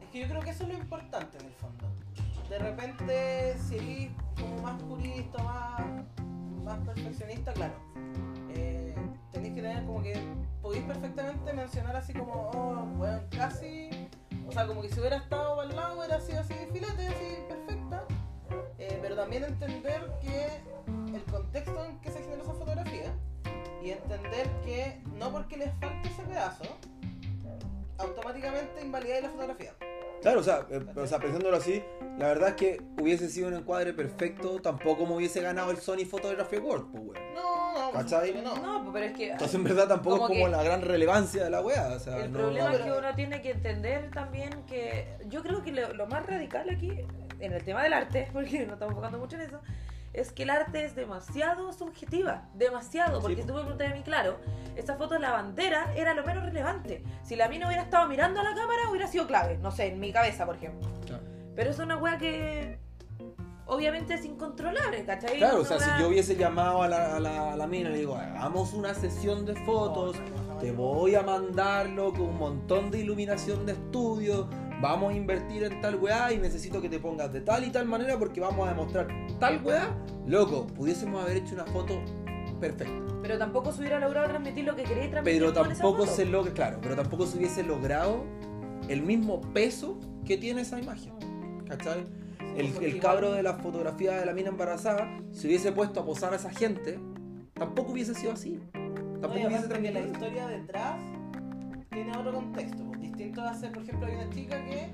Es 0.01 0.09
que 0.11 0.21
yo 0.21 0.29
creo 0.29 0.41
que 0.41 0.51
eso 0.51 0.65
es 0.65 0.71
lo 0.71 0.75
importante 0.79 1.39
en 1.39 1.47
el 1.47 1.53
fondo. 1.53 1.85
De 2.49 2.59
repente, 2.59 3.57
si 3.59 3.77
eres 3.77 4.11
como 4.39 4.63
más 4.63 4.83
purista, 4.83 5.43
más, 5.43 5.83
más 6.67 6.79
perfeccionista, 6.81 7.53
claro. 7.53 7.75
Eh, 8.51 8.95
tenéis 9.33 9.55
que 9.55 9.63
tener 9.63 9.85
como 9.85 10.03
que 10.03 10.15
podéis 10.61 10.85
perfectamente 10.85 11.53
mencionar 11.53 11.97
así 11.97 12.13
como, 12.13 12.51
oh, 12.53 12.85
bueno, 12.99 13.21
casi 13.31 13.89
O 14.49 14.53
sea, 14.53 14.67
como 14.67 14.83
que 14.83 14.89
si 14.89 15.01
hubiera 15.01 15.17
estado 15.17 15.61
al 15.61 15.75
lado 15.75 15.99
hubiera 15.99 16.21
sido 16.21 16.41
así 16.41 16.55
filete, 16.73 17.09
así 17.09 17.39
perfecta. 17.49 18.05
Eh, 18.79 18.99
pero 19.01 19.17
también 19.17 19.45
entender 19.45 20.13
que 20.21 20.47
el 21.17 21.23
contexto 21.25 21.85
en 21.85 21.99
que 22.01 22.11
se 22.11 22.21
generó 22.23 22.43
esa 22.43 22.53
fotografía 22.55 23.13
y 23.83 23.91
entender 23.91 24.49
que 24.65 25.01
no 25.19 25.31
porque 25.31 25.57
les 25.57 25.73
falte 25.79 26.09
ese 26.09 26.23
pedazo, 26.23 26.65
automáticamente 27.99 28.83
invalidáis 28.83 29.23
la 29.23 29.31
fotografía. 29.31 29.73
Claro, 30.23 30.41
o 30.41 30.43
sea, 30.43 30.67
eh, 30.71 30.85
o 30.97 31.07
sea, 31.07 31.19
pensándolo 31.19 31.57
así, 31.57 31.83
la 32.19 32.29
verdad 32.29 32.49
es 32.51 32.55
que 32.57 32.83
hubiese 33.01 33.29
sido 33.29 33.49
un 33.49 33.55
encuadre 33.55 33.93
perfecto, 33.93 34.61
tampoco 34.61 35.07
me 35.07 35.15
hubiese 35.15 35.41
ganado 35.41 35.71
el 35.71 35.77
Sony 35.77 36.05
Photography 36.09 36.57
Award, 36.57 36.87
pues, 36.91 37.03
weón. 37.05 37.35
No, 37.35 37.91
¿Cachai? 37.93 38.35
no. 38.43 38.57
No, 38.57 38.93
pero 38.93 39.07
es 39.07 39.17
que 39.17 39.31
Entonces, 39.31 39.55
en 39.55 39.65
verdad, 39.65 39.87
tampoco 39.89 40.17
Como 40.19 40.29
es 40.33 40.41
como 40.41 40.45
que- 40.47 40.51
la 40.57 40.63
gran 40.63 40.83
relevancia 40.83 41.45
de 41.45 41.51
la 41.51 41.61
weá. 41.61 41.89
O 41.95 41.99
sea, 42.01 42.25
el 42.25 42.33
no- 42.33 42.39
problema 42.39 42.71
no, 42.71 42.75
es 42.77 42.83
que 42.83 42.93
uno 42.93 43.15
tiene 43.15 43.41
que 43.43 43.51
entender 43.53 44.11
también 44.11 44.51
que 44.67 45.07
yo 45.29 45.43
creo 45.43 45.63
que 45.63 45.73
lo, 45.73 45.93
lo 45.95 46.07
más 46.07 46.27
radical 46.27 46.69
aquí 46.71 46.93
en 47.39 47.53
el 47.53 47.63
tema 47.65 47.83
del 47.85 47.93
arte, 47.93 48.29
porque 48.33 48.67
no 48.67 48.73
estamos 48.75 48.93
enfocando 48.93 49.19
mucho 49.19 49.37
en 49.37 49.43
eso, 49.43 49.61
es 50.17 50.33
que 50.33 50.45
el 50.45 50.51
arte 50.51 50.85
es 50.85 50.97
demasiado 50.97 51.73
subjetiva, 51.73 52.49
demasiado, 52.55 53.21
porque 53.21 53.37
Sí, 53.37 53.43
si 53.43 53.49
tú 53.49 53.55
me 53.55 53.61
preguntas 53.61 53.93
a 53.93 53.95
mí, 53.95 54.03
claro, 54.03 54.39
esa 54.75 54.97
foto 54.97 55.15
de 55.15 55.21
la 55.21 55.33
bandera 55.33 55.93
era 55.95 56.15
lo 56.15 56.25
menos 56.25 56.43
relevante. 56.45 57.05
Si 57.23 57.37
la 57.37 57.49
mina 57.49 57.67
hubiera 57.67 57.83
estado 57.83 58.09
mirando 58.09 58.41
a 58.41 58.45
la 58.45 58.55
cámara, 58.55 58.91
hubiera 58.91 59.07
sido 59.07 59.27
clave, 59.27 59.59
no 59.59 59.71
sé, 59.71 59.89
en 59.89 60.01
mi 60.01 60.13
cabeza, 60.13 60.47
por 60.47 60.57
ejemplo. 60.57 60.89
Claro. 61.05 61.23
Pero 61.55 61.71
es 61.71 61.79
una 61.79 61.99
wea 61.99 62.17
que 62.17 62.79
obviamente 63.67 64.15
es 64.15 64.25
incontrolable, 64.25 65.05
¿cachai? 65.05 65.37
Claro, 65.37 65.59
o 65.59 65.61
Una 65.61 65.69
sea, 65.69 65.81
si 65.81 66.03
yo 66.03 66.09
hubiese 66.09 66.37
llamado 66.37 66.83
a 66.83 66.89
la, 66.89 67.17
a 67.17 67.21
la, 67.21 67.53
a 67.53 67.57
la 67.57 67.67
mina 67.67 67.91
y 67.91 67.93
le 67.93 67.99
digo, 67.99 68.17
hagamos 68.17 68.73
una 68.73 68.95
sesión 68.95 69.45
de 69.45 69.55
fotos, 69.65 70.17
te 70.61 70.73
voy 70.73 71.15
a 71.15 71.23
mandarlo 71.23 72.13
con 72.13 72.23
un 72.23 72.39
montón 72.39 72.91
de 72.91 73.01
iluminación 73.01 73.67
de 73.67 73.73
estudio, 73.73 74.49
vamos 74.81 75.13
a 75.13 75.17
invertir 75.17 75.65
en 75.65 75.81
tal 75.81 75.97
weá 75.97 76.33
y 76.33 76.39
necesito 76.39 76.81
que 76.81 76.89
te 76.89 76.99
pongas 76.99 77.33
de 77.33 77.41
tal 77.41 77.65
y 77.65 77.71
tal 77.71 77.87
manera 77.87 78.19
porque 78.19 78.41
vamos 78.41 78.67
a 78.67 78.71
demostrar 78.71 79.09
tal 79.41 79.63
weá. 79.65 79.95
Loco, 80.27 80.67
pudiésemos 80.67 81.23
haber 81.23 81.39
hecho 81.39 81.55
una 81.55 81.65
foto 81.67 82.01
perfecta. 82.61 82.91
Pero 83.23 83.39
tampoco 83.39 83.73
se 83.73 83.81
hubiera 83.81 83.99
logrado 84.01 84.29
transmitir 84.29 84.65
lo 84.65 84.77
que 84.77 84.85
quería 84.85 85.11
transmitir 85.11 85.41
Pero 85.41 85.53
con 85.55 85.71
esa 85.73 85.83
tampoco 85.83 86.05
foto. 86.05 86.17
se 86.17 86.25
logra, 86.27 86.53
claro, 86.53 86.79
pero 86.83 86.95
tampoco 86.97 87.27
se 87.27 87.37
hubiese 87.39 87.63
logrado 87.63 88.25
el 88.89 89.03
mismo 89.03 89.41
peso 89.53 89.99
que 90.25 90.37
tiene 90.37 90.63
esa 90.63 90.79
imagen. 90.81 91.13
¿Cachai? 91.69 92.05
El, 92.57 92.73
el 92.83 93.01
cabro 93.01 93.33
de 93.33 93.43
la 93.43 93.55
fotografía 93.55 94.13
de 94.13 94.25
la 94.25 94.33
mina 94.33 94.49
embarazada, 94.49 95.09
si 95.33 95.47
hubiese 95.49 95.73
puesto 95.73 96.01
a 96.01 96.05
posar 96.07 96.33
a 96.33 96.37
esa 96.37 96.51
gente, 96.51 96.99
tampoco 97.55 97.93
hubiese 97.93 98.15
sido 98.15 98.33
así. 98.33 98.61
Tampoco 98.73 99.35
No, 99.41 99.47
hubiese 99.49 99.63
que 99.65 99.69
la 99.69 99.69
transmitido. 99.69 100.07
historia 100.13 100.47
detrás 100.47 100.95
tiene 101.97 102.17
otro 102.19 102.33
contexto. 102.35 102.85
pues, 102.85 103.01
Distinto 103.01 103.41
a 103.41 103.51
hacer, 103.51 103.73
por 103.73 103.83
ejemplo, 103.83 104.07
hay 104.07 104.15
una 104.17 104.29
chica 104.31 104.63
que 104.67 104.91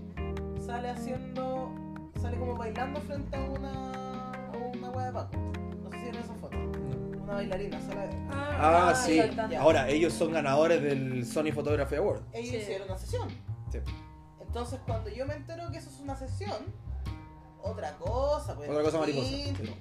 sale 0.65 0.89
haciendo, 0.91 1.73
sale 2.21 2.39
como 2.39 2.57
bailando 2.57 3.01
frente 3.01 3.37
a 3.37 3.41
una, 3.41 4.31
a 4.53 4.57
una 4.57 4.91
wea 4.91 5.07
de 5.07 5.13
Paco. 5.13 5.37
No 5.83 5.91
sé 5.91 5.97
si 5.97 6.03
vieron 6.05 6.23
esa 6.23 6.35
foto. 6.35 6.57
Una 7.23 7.35
bailarina, 7.35 7.81
sale. 7.81 8.09
Ah, 8.31 8.91
Ah, 8.91 8.95
sí. 8.95 9.19
saltando. 9.19 9.59
Ahora, 9.59 9.89
ellos 9.89 10.13
son 10.13 10.31
ganadores 10.33 10.81
del 10.81 11.27
Sony 11.27 11.51
Photography 11.53 11.97
Award. 11.97 12.23
Ellos 12.33 12.51
Sí. 12.51 12.57
hicieron 12.59 12.87
una 12.89 12.99
sesión. 12.99 13.29
Sí. 13.73 13.79
Entonces, 14.41 14.79
cuando 14.87 15.11
yo 15.11 15.27
me 15.27 15.35
entero 15.35 15.69
que 15.73 15.79
eso 15.79 15.91
es 15.91 15.99
una 15.99 16.15
sesión, 16.15 16.57
otra 17.63 17.97
cosa, 17.97 18.55
pues. 18.55 18.71
Otra 18.71 18.83
cosa 18.85 18.99
mariposa. 19.01 19.27
distinto. 19.29 19.73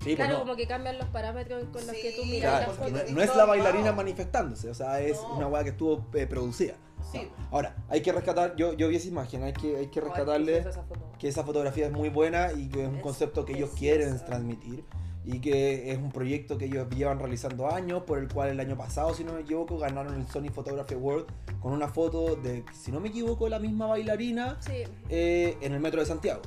Sí, 0.00 0.06
pues 0.06 0.16
Claro, 0.16 0.32
no. 0.34 0.40
como 0.40 0.56
que 0.56 0.66
cambian 0.66 0.96
los 0.98 1.08
parámetros 1.08 1.64
con 1.72 1.86
los 1.86 1.94
que 1.94 2.12
tú 2.12 2.24
miras 2.24 2.64
Claro, 2.74 2.90
no, 2.90 3.12
no 3.14 3.22
es 3.22 3.36
la 3.36 3.44
bailarina 3.44 3.92
manifestándose, 3.92 4.70
o 4.70 4.74
sea, 4.74 5.00
es 5.00 5.20
No. 5.20 5.34
una 5.36 5.46
weá 5.48 5.62
que 5.62 5.70
estuvo 5.70 6.06
eh, 6.14 6.26
producida. 6.26 6.74
Sí, 7.12 7.28
Ahora, 7.50 7.74
hay 7.88 8.02
que 8.02 8.12
rescatar, 8.12 8.56
yo, 8.56 8.72
yo 8.74 8.88
vi 8.88 8.96
esa 8.96 9.08
imagen, 9.08 9.42
hay 9.42 9.52
que, 9.52 9.76
hay 9.76 9.86
que 9.88 10.00
rescatarle 10.00 10.58
Esa 10.58 10.84
que 11.18 11.28
esa 11.28 11.44
fotografía 11.44 11.86
es 11.86 11.92
muy 11.92 12.08
buena 12.08 12.52
y 12.52 12.68
que 12.68 12.82
es 12.82 12.88
un 12.88 12.96
Es 12.96 13.02
concepto 13.02 13.44
que 13.44 13.54
ellos 13.54 13.70
quieren 13.78 14.18
transmitir 14.24 14.84
y 15.24 15.38
que 15.40 15.92
es 15.92 15.98
un 15.98 16.10
proyecto 16.12 16.56
que 16.56 16.64
ellos 16.64 16.86
llevan 16.96 17.18
realizando 17.18 17.70
años, 17.70 18.04
por 18.04 18.18
el 18.18 18.28
cual 18.32 18.48
el 18.50 18.58
año 18.60 18.76
pasado, 18.76 19.12
si 19.12 19.22
no 19.22 19.34
me 19.34 19.40
equivoco, 19.42 19.76
ganaron 19.78 20.14
el 20.14 20.26
Sony 20.26 20.48
Photography 20.50 20.94
Award 20.94 21.26
con 21.60 21.72
una 21.72 21.88
foto 21.88 22.36
de, 22.36 22.64
si 22.72 22.90
no 22.90 23.00
me 23.00 23.08
equivoco, 23.08 23.46
la 23.48 23.58
misma 23.58 23.86
bailarina 23.86 24.56
Sí, 24.60 24.84
eh, 25.10 25.58
en 25.60 25.74
el 25.74 25.80
metro 25.80 26.00
de 26.00 26.06
Santiago. 26.06 26.40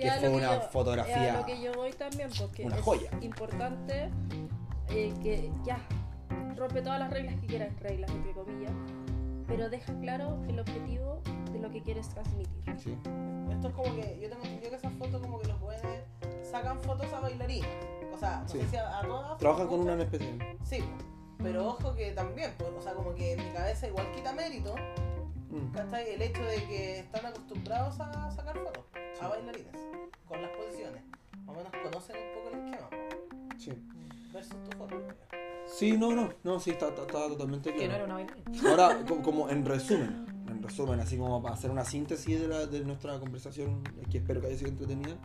Que 0.00 0.10
fue 0.12 0.28
una 0.30 0.54
yo- 0.56 0.68
fotografía- 0.70 1.34
lo 1.34 1.46
que 1.46 1.60
yo 1.60 1.72
voy 1.74 1.92
también, 1.92 2.28
porque 2.38 2.64
una 2.64 2.76
es 2.76 2.82
joya. 2.82 3.10
importante 3.20 4.10
eh, 4.88 5.14
que 5.22 5.52
ya 5.64 5.78
rompe 6.56 6.82
todas 6.82 6.98
las 6.98 7.10
reglas 7.10 7.34
que 7.40 7.46
quieras, 7.46 7.68
reglas 7.80 8.10
entre 8.10 8.32
comillas, 8.32 8.72
pero 9.46 9.68
deja 9.70 9.92
claro 10.00 10.38
el 10.48 10.58
objetivo 10.58 11.20
de 11.52 11.58
lo 11.58 11.70
que 11.70 11.82
quieres 11.82 12.08
transmitir. 12.08 12.64
Sí. 12.78 12.96
Esto 13.50 13.68
es 13.68 13.74
como 13.74 13.94
que 13.94 14.18
yo 14.20 14.28
tengo 14.28 14.42
entendido 14.44 14.70
que 14.70 14.76
esas 14.76 14.92
fotos 14.94 15.20
como 15.20 15.38
que 15.38 15.48
los 15.48 15.58
jóvenes 15.60 15.82
sacan 16.42 16.80
fotos 16.80 17.12
a 17.12 17.20
bailarines. 17.20 17.68
O 18.14 18.18
sea, 18.18 18.40
no 18.40 18.48
Sí. 18.48 18.60
sé 18.60 18.68
si 18.68 18.76
a, 18.76 18.98
a 18.98 19.02
todas. 19.02 19.38
Trabajan 19.38 19.66
con 19.68 19.80
una 19.80 19.92
en 19.94 20.00
especial. 20.02 20.38
Sí, 20.64 20.82
pero 21.38 21.68
ojo 21.68 21.94
que 21.94 22.10
también, 22.12 22.52
pues, 22.58 22.70
o 22.78 22.82
sea, 22.82 22.92
como 22.94 23.14
que 23.14 23.32
en 23.34 23.44
mi 23.46 23.50
cabeza 23.52 23.86
igual 23.86 24.06
quita 24.14 24.32
mérito, 24.32 24.74
Mm. 25.50 25.72
¿cachai? 25.72 26.10
El 26.14 26.22
hecho 26.22 26.42
de 26.42 26.56
que 26.64 26.98
están 27.00 27.26
acostumbrados 27.26 27.98
a 28.00 28.30
sacar 28.30 28.56
fotos 28.58 28.84
a 29.20 29.28
bailarines 29.28 29.74
con 30.26 30.40
las 30.40 30.50
posiciones. 30.52 31.02
Más 31.44 31.48
o 31.48 31.58
menos 31.58 31.72
conocen 31.82 32.16
un 32.16 32.34
poco 32.34 32.48
el 32.56 32.72
esquema 32.72 32.88
Sí. 33.58 33.72
versus 34.32 34.56
tu 34.70 34.76
foto. 34.78 34.96
Sí, 35.66 35.96
no, 35.96 36.12
no, 36.14 36.30
no, 36.44 36.58
sí, 36.60 36.70
está, 36.70 36.88
está- 36.88 37.02
está 37.02 37.28
totalmente 37.28 37.72
Que 37.74 37.82
no 37.82 37.94
claro. 37.94 37.94
era 37.96 38.04
una 38.04 38.14
bailarina. 38.14 38.70
Ahora, 38.70 39.04
co- 39.06 39.22
como 39.22 39.48
en 39.50 39.64
resumen, 39.64 40.26
en 40.48 40.62
resumen, 40.62 41.00
así 41.00 41.16
como 41.18 41.42
para 41.42 41.54
hacer 41.54 41.70
una 41.70 41.84
síntesis 41.84 42.40
de, 42.40 42.48
la- 42.48 42.66
de 42.66 42.80
nuestra 42.84 43.18
conversación, 43.18 43.82
que 44.10 44.18
espero 44.18 44.40
que 44.40 44.48
haya 44.48 44.56
sido 44.56 44.70
entretenida, 44.70 45.16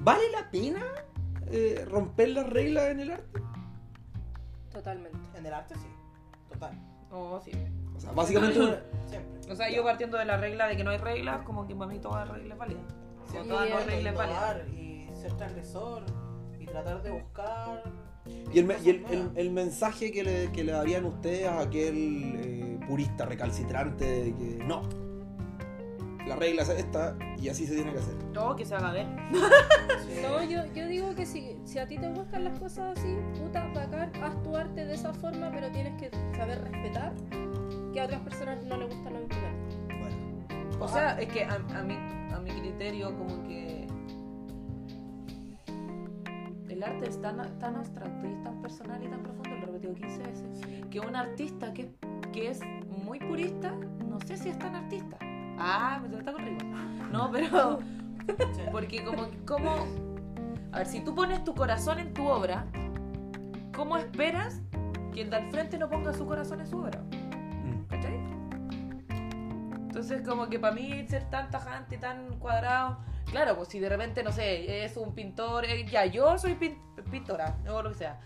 ¿vale 0.00 0.24
la 0.32 0.50
pena 0.50 0.82
eh, 1.50 1.84
romper 1.88 2.30
las 2.30 2.48
reglas 2.48 2.84
en 2.86 3.00
el 3.00 3.10
arte? 3.12 3.40
Totalmente. 4.72 5.18
En 5.38 5.46
el 5.46 5.52
arte 5.54 5.74
sí, 5.76 5.86
total, 6.52 6.78
Oh, 7.10 7.40
sí. 7.44 7.52
O 7.96 8.00
sea, 8.00 8.12
básicamente, 8.12 8.58
siempre. 9.06 9.52
O 9.52 9.56
sea, 9.56 9.70
yo 9.70 9.84
partiendo 9.84 10.16
de 10.18 10.24
la 10.24 10.36
regla 10.36 10.66
de 10.68 10.76
que 10.76 10.84
no 10.84 10.90
hay 10.90 10.98
reglas, 10.98 11.42
como 11.42 11.66
que 11.66 11.74
para 11.74 11.90
mí 11.90 11.98
toda 11.98 12.24
regla 12.24 12.54
es 12.54 12.58
válida. 12.60 12.80
Sí, 13.30 13.36
toda 13.48 13.66
no 13.66 13.80
y- 13.80 13.84
regla 13.84 14.10
es 14.10 14.16
válida. 14.16 14.36
innovar 14.36 14.68
y 14.68 15.08
ser 15.16 15.32
transgresor 15.36 16.02
y 16.58 16.66
tratar 16.66 17.02
de 17.02 17.10
buscar. 17.10 17.82
y 18.52 18.58
el, 18.58 18.74
y 18.82 18.88
el- 18.90 19.30
el 19.34 19.50
mensaje 19.50 20.10
que 20.10 20.24
le, 20.24 20.52
que 20.52 20.64
le 20.64 20.72
darían 20.72 21.04
ustedes 21.04 21.46
a 21.46 21.60
aquel 21.60 22.34
eh, 22.36 22.80
purista 22.88 23.26
recalcitrante 23.26 24.04
de 24.24 24.34
que 24.34 24.64
no, 24.64 24.82
la 26.26 26.36
regla 26.36 26.62
es 26.62 26.70
esta 26.70 27.16
y 27.38 27.48
así 27.50 27.66
se 27.66 27.74
tiene 27.74 27.92
que 27.92 27.98
hacer. 27.98 28.14
Todo 28.32 28.56
que 28.56 28.64
se 28.64 28.74
haga 28.74 28.92
ver. 28.92 29.06
Sí. 29.32 29.40
No, 30.22 30.42
yo, 30.42 30.64
yo 30.74 30.86
digo 30.86 31.14
que 31.14 31.26
si, 31.26 31.58
si 31.64 31.78
a 31.78 31.86
ti 31.86 31.98
te 31.98 32.08
gustan 32.08 32.44
las 32.44 32.58
cosas 32.58 32.96
así, 32.98 33.14
puta, 33.38 33.66
bacán, 33.74 34.10
haz 34.22 34.42
tu 34.42 34.56
arte 34.56 34.86
de 34.86 34.94
esa 34.94 35.12
forma, 35.12 35.50
pero 35.52 35.70
tienes 35.70 36.00
que 36.00 36.10
saber 36.34 36.62
respetar 36.64 37.12
que 37.94 38.00
a 38.00 38.04
otras 38.06 38.20
personas 38.22 38.62
no 38.64 38.76
les 38.76 38.88
gusta 38.88 39.08
lo 39.08 39.20
mismo. 39.20 39.28
que 39.28 39.46
a 39.46 39.68
ti. 39.68 39.76
Bueno, 40.00 40.84
O 40.84 40.88
sea, 40.88 41.18
es 41.20 41.28
que 41.32 41.44
a, 41.44 41.54
a 41.54 41.82
mi, 41.82 41.94
a 41.94 42.40
mi 42.40 42.50
criterio, 42.50 43.16
como 43.16 43.42
que. 43.44 43.86
El 46.68 46.82
arte 46.82 47.08
es 47.08 47.20
tan, 47.22 47.36
tan 47.60 47.76
abstracto 47.76 48.26
y 48.26 48.32
es 48.32 48.42
tan 48.42 48.60
personal 48.60 49.00
y 49.02 49.06
tan 49.06 49.22
profundo, 49.22 49.50
lo 49.50 49.56
he 49.56 49.66
repetido 49.66 49.94
15 49.94 50.18
veces, 50.24 50.60
que 50.90 50.98
un 50.98 51.14
artista 51.14 51.72
que, 51.72 51.94
que 52.32 52.50
es 52.50 52.60
muy 52.88 53.20
purista, 53.20 53.70
no 54.04 54.18
sé 54.26 54.36
si 54.36 54.48
es 54.48 54.58
tan 54.58 54.74
artista. 54.74 55.16
Ah, 55.56 56.00
me 56.02 56.18
está 56.18 56.32
conmigo. 56.32 56.58
No, 57.12 57.30
pero. 57.30 57.78
Porque, 58.72 59.04
como. 59.04 59.28
como 59.46 59.70
a 60.72 60.78
ver, 60.78 60.86
si 60.88 60.98
tú 61.00 61.14
pones 61.14 61.44
tu 61.44 61.54
corazón 61.54 62.00
en 62.00 62.12
tu 62.12 62.26
obra, 62.26 62.66
¿cómo 63.72 63.96
esperas 63.96 64.60
que 65.12 65.22
el 65.22 65.30
de 65.30 65.36
al 65.36 65.50
frente 65.52 65.78
no 65.78 65.88
ponga 65.88 66.12
su 66.12 66.26
corazón 66.26 66.60
en 66.60 66.66
su 66.66 66.78
obra? 66.78 67.04
¿Cachai? 67.94 68.18
Entonces, 69.86 70.22
como 70.26 70.48
que 70.48 70.58
para 70.58 70.74
mí 70.74 71.06
ser 71.08 71.24
tan 71.30 71.50
tajante, 71.50 71.96
tan 71.98 72.38
cuadrado, 72.40 72.98
claro, 73.30 73.56
pues 73.56 73.68
si 73.68 73.78
de 73.78 73.88
repente, 73.88 74.22
no 74.24 74.32
sé, 74.32 74.84
es 74.84 74.96
un 74.96 75.14
pintor, 75.14 75.64
eh, 75.64 75.86
ya, 75.86 76.04
yo 76.06 76.36
soy 76.36 76.54
pin- 76.54 76.78
pintora, 77.10 77.56
o 77.70 77.80
lo 77.82 77.90
que 77.90 77.96
sea, 77.98 78.18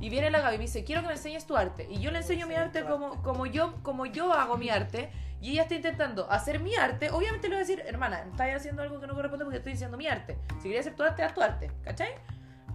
y 0.00 0.08
viene 0.08 0.30
la 0.30 0.40
Gaby 0.40 0.54
y 0.54 0.58
me 0.58 0.64
dice, 0.66 0.84
quiero 0.84 1.00
que 1.00 1.08
me 1.08 1.14
enseñes 1.14 1.44
tu 1.46 1.56
arte, 1.56 1.88
y 1.90 1.98
yo 1.98 2.12
le 2.12 2.18
enseño 2.18 2.46
mi 2.46 2.54
Sí, 2.54 2.60
arte 2.60 2.82
tu 2.82 2.88
como, 2.88 3.06
arte. 3.08 3.18
como, 3.24 3.46
yo, 3.46 3.74
como 3.82 4.06
yo 4.06 4.32
hago 4.32 4.56
mi 4.56 4.70
arte, 4.70 5.10
y 5.40 5.50
ella 5.52 5.62
está 5.62 5.74
intentando 5.74 6.30
hacer 6.30 6.60
mi 6.60 6.76
arte, 6.76 7.10
obviamente 7.10 7.48
le 7.48 7.56
voy 7.56 7.64
a 7.64 7.66
decir, 7.66 7.82
hermana, 7.84 8.20
estás 8.20 8.54
haciendo 8.54 8.82
algo 8.82 9.00
que 9.00 9.08
no 9.08 9.14
corresponde 9.14 9.44
porque 9.44 9.58
estoy 9.58 9.72
diciendo 9.72 9.96
mi 9.96 10.06
arte. 10.06 10.38
Si 10.58 10.62
querías 10.68 10.86
hacer 10.86 10.94
tu 10.96 11.02
arte, 11.02 11.22
haz 11.24 11.34
tu 11.34 11.42
arte, 11.42 11.70
¿cachai? 11.82 12.10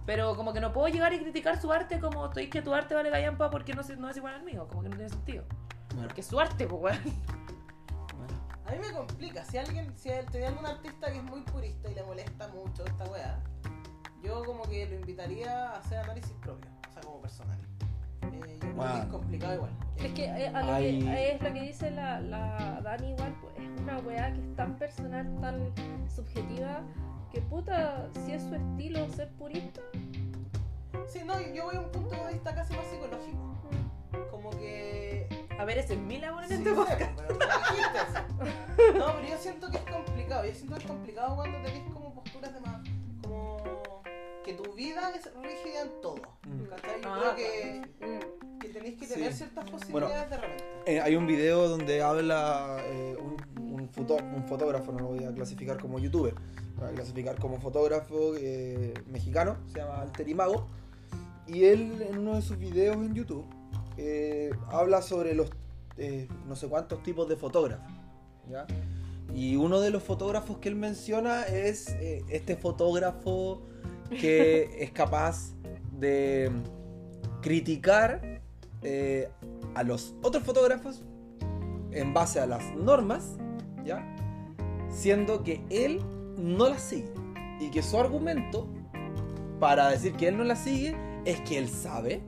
Pero 0.04 0.36
como 0.36 0.52
que 0.52 0.60
no 0.60 0.72
puedo 0.72 0.88
llegar 0.88 1.12
y 1.14 1.18
criticar 1.20 1.60
su 1.60 1.72
arte 1.72 1.98
como 2.00 2.26
estoy 2.26 2.48
que 2.50 2.60
tu 2.60 2.74
arte 2.74 2.94
vale 2.94 3.08
gallampa 3.10 3.50
porque 3.50 3.72
no, 3.72 3.82
no 3.98 4.08
es 4.10 4.16
igual 4.16 4.34
al 4.34 4.42
mío, 4.42 4.66
como 4.68 4.82
que 4.82 4.88
no 4.90 4.96
tiene 4.96 5.08
sentido. 5.10 5.44
Bueno, 5.94 6.08
Porque 6.08 6.20
es 6.20 6.26
su 6.26 6.38
arte, 6.40 6.66
pues, 6.66 6.82
weón. 6.82 6.98
bueno. 8.16 8.34
A 8.66 8.70
mí 8.72 8.78
me 8.78 8.92
complica, 8.92 9.44
si 9.44 9.58
alguien, 9.58 9.92
si 9.96 10.10
tiene 10.30 10.46
algún 10.46 10.66
artista 10.66 11.10
que 11.10 11.18
es 11.18 11.24
muy 11.24 11.40
purista 11.42 11.90
y 11.90 11.94
le 11.94 12.02
molesta 12.04 12.48
mucho 12.48 12.84
esta 12.84 13.04
weá, 13.10 13.38
yo 14.22 14.44
como 14.44 14.62
que 14.64 14.86
lo 14.86 14.94
invitaría 14.94 15.70
a 15.70 15.78
hacer 15.78 15.98
análisis 15.98 16.32
propio, 16.40 16.70
o 16.88 16.92
sea, 16.92 17.02
como 17.02 17.20
personal. 17.20 17.58
Eh, 18.32 18.40
yo 18.52 18.58
creo 18.58 18.58
que 18.60 18.66
Wow. 18.72 18.86
es 18.98 19.04
complicado 19.06 19.54
igual. 19.54 19.70
Es 19.96 20.12
que 20.12 20.24
eh, 20.24 20.48
a 20.48 20.62
lo 20.62 20.76
que, 20.78 21.32
es 21.34 21.42
lo 21.42 21.52
que 21.52 21.60
dice 21.60 21.90
la, 21.90 22.20
la 22.20 22.80
Dani 22.82 23.10
igual, 23.10 23.34
pues 23.40 23.54
es 23.58 23.80
una 23.80 23.98
weá 23.98 24.32
que 24.32 24.40
es 24.40 24.56
tan 24.56 24.76
personal, 24.78 25.40
tan 25.40 25.74
subjetiva, 26.10 26.82
que 27.30 27.40
puta, 27.42 28.08
si 28.24 28.32
es 28.32 28.42
su 28.42 28.54
estilo 28.54 29.08
ser 29.10 29.28
purista, 29.32 29.80
Sí, 31.08 31.20
no, 31.26 31.38
yo 31.40 31.64
voy 31.64 31.76
a 31.76 31.80
un 31.80 31.90
punto 31.90 32.14
de 32.24 32.32
vista 32.32 32.54
casi 32.54 32.74
más 32.74 32.86
psicológico. 32.86 33.54
Como 34.30 34.50
que. 34.50 34.91
A 35.62 35.64
ver, 35.64 35.78
ese 35.78 35.94
es 35.94 36.00
mi 36.00 36.18
labor 36.18 36.42
en 36.42 36.48
Sí, 36.48 36.54
este 36.56 36.70
sé, 36.70 36.74
podcast. 36.74 37.12
pero 37.16 38.98
no 38.98 39.06
pero 39.14 39.28
yo 39.28 39.36
siento 39.38 39.70
que 39.70 39.76
es 39.76 39.84
complicado. 39.84 40.44
Yo 40.44 40.52
siento 40.54 40.74
que 40.74 40.80
es 40.82 40.86
complicado 40.88 41.36
cuando 41.36 41.58
tenés 41.62 41.84
como 41.92 42.14
posturas 42.14 42.52
de 42.52 42.60
más. 42.62 42.80
Como. 43.22 44.02
Que 44.44 44.54
tu 44.54 44.72
vida 44.74 45.12
es 45.14 45.30
rígida 45.40 45.82
en 45.82 46.00
todo. 46.02 46.16
Mm. 46.48 46.64
¿Cachai? 46.64 47.00
Yo 47.00 47.08
Ah, 47.14 47.20
creo 47.20 47.36
que, 47.36 47.80
mm, 48.00 48.58
que 48.58 48.68
tenéis 48.70 48.98
que 48.98 49.06
Sí. 49.06 49.14
tener 49.14 49.32
ciertas 49.32 49.70
posibilidades 49.70 50.30
de 50.30 50.36
repente. 50.36 50.64
Eh, 50.86 51.00
hay 51.00 51.14
un 51.14 51.28
video 51.28 51.68
donde 51.68 52.02
habla 52.02 52.78
eh, 52.80 53.16
un, 53.20 53.72
un, 53.72 53.88
foto- 53.88 54.16
un 54.16 54.42
fotógrafo, 54.48 54.90
no 54.90 54.98
lo 54.98 55.06
voy 55.10 55.22
a 55.24 55.32
clasificar 55.32 55.78
como 55.80 56.00
youtuber, 56.00 56.34
lo 56.74 56.80
voy 56.82 56.90
a 56.90 56.94
clasificar 56.94 57.38
como 57.38 57.60
fotógrafo 57.60 58.34
eh, 58.36 58.94
mexicano, 59.06 59.58
se 59.68 59.78
llama 59.78 60.00
Alterimago, 60.00 60.66
y 61.46 61.66
él 61.66 62.04
en 62.10 62.18
uno 62.18 62.34
de 62.34 62.42
sus 62.42 62.58
videos 62.58 62.96
en 62.96 63.14
YouTube 63.14 63.46
eh, 63.96 64.50
habla 64.68 65.02
sobre 65.02 65.34
los 65.34 65.50
eh, 65.98 66.26
no 66.48 66.56
sé 66.56 66.68
cuántos 66.68 67.02
tipos 67.02 67.28
de 67.28 67.36
fotógrafos, 67.36 67.92
¿ya? 68.50 68.66
Y 69.34 69.56
uno 69.56 69.80
de 69.80 69.90
los 69.90 70.02
fotógrafos 70.02 70.58
que 70.58 70.68
él 70.68 70.76
menciona 70.76 71.44
es 71.44 71.90
eh, 71.90 72.24
este 72.28 72.56
fotógrafo 72.56 73.62
que 74.10 74.70
es 74.82 74.90
capaz 74.90 75.52
de 75.98 76.50
criticar 77.40 78.40
a 79.74 79.82
los 79.84 80.14
otros 80.22 80.42
fotógrafos 80.42 81.02
en 81.92 82.12
base 82.12 82.40
a 82.40 82.46
las 82.46 82.74
normas, 82.74 83.36
¿ya? 83.84 84.04
Siendo 84.90 85.44
que 85.44 85.62
él 85.70 86.00
no 86.36 86.68
las 86.68 86.82
sigue. 86.82 87.12
Y 87.60 87.70
que 87.70 87.82
su 87.82 87.98
argumento 87.98 88.66
para 89.60 89.88
decir 89.90 90.14
que 90.14 90.28
él 90.28 90.36
no 90.36 90.44
las 90.44 90.58
sigue 90.58 90.96
es 91.24 91.40
que 91.42 91.58
él 91.58 91.68
sabe, 91.68 92.20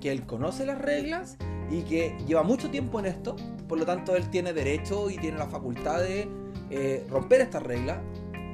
que 0.00 0.10
él 0.10 0.26
conoce 0.26 0.66
las 0.66 0.80
reglas 0.80 1.36
y 1.70 1.82
que 1.82 2.16
lleva 2.26 2.42
mucho 2.42 2.70
tiempo 2.70 2.98
en 2.98 3.06
esto. 3.06 3.36
Por 3.68 3.78
lo 3.78 3.86
tanto, 3.86 4.16
él 4.16 4.28
tiene 4.30 4.52
derecho 4.52 5.10
y 5.10 5.18
tiene 5.18 5.38
la 5.38 5.46
facultad 5.46 6.00
de 6.00 6.28
eh, 6.70 7.06
romper 7.08 7.42
estas 7.42 7.62
reglas. 7.62 7.98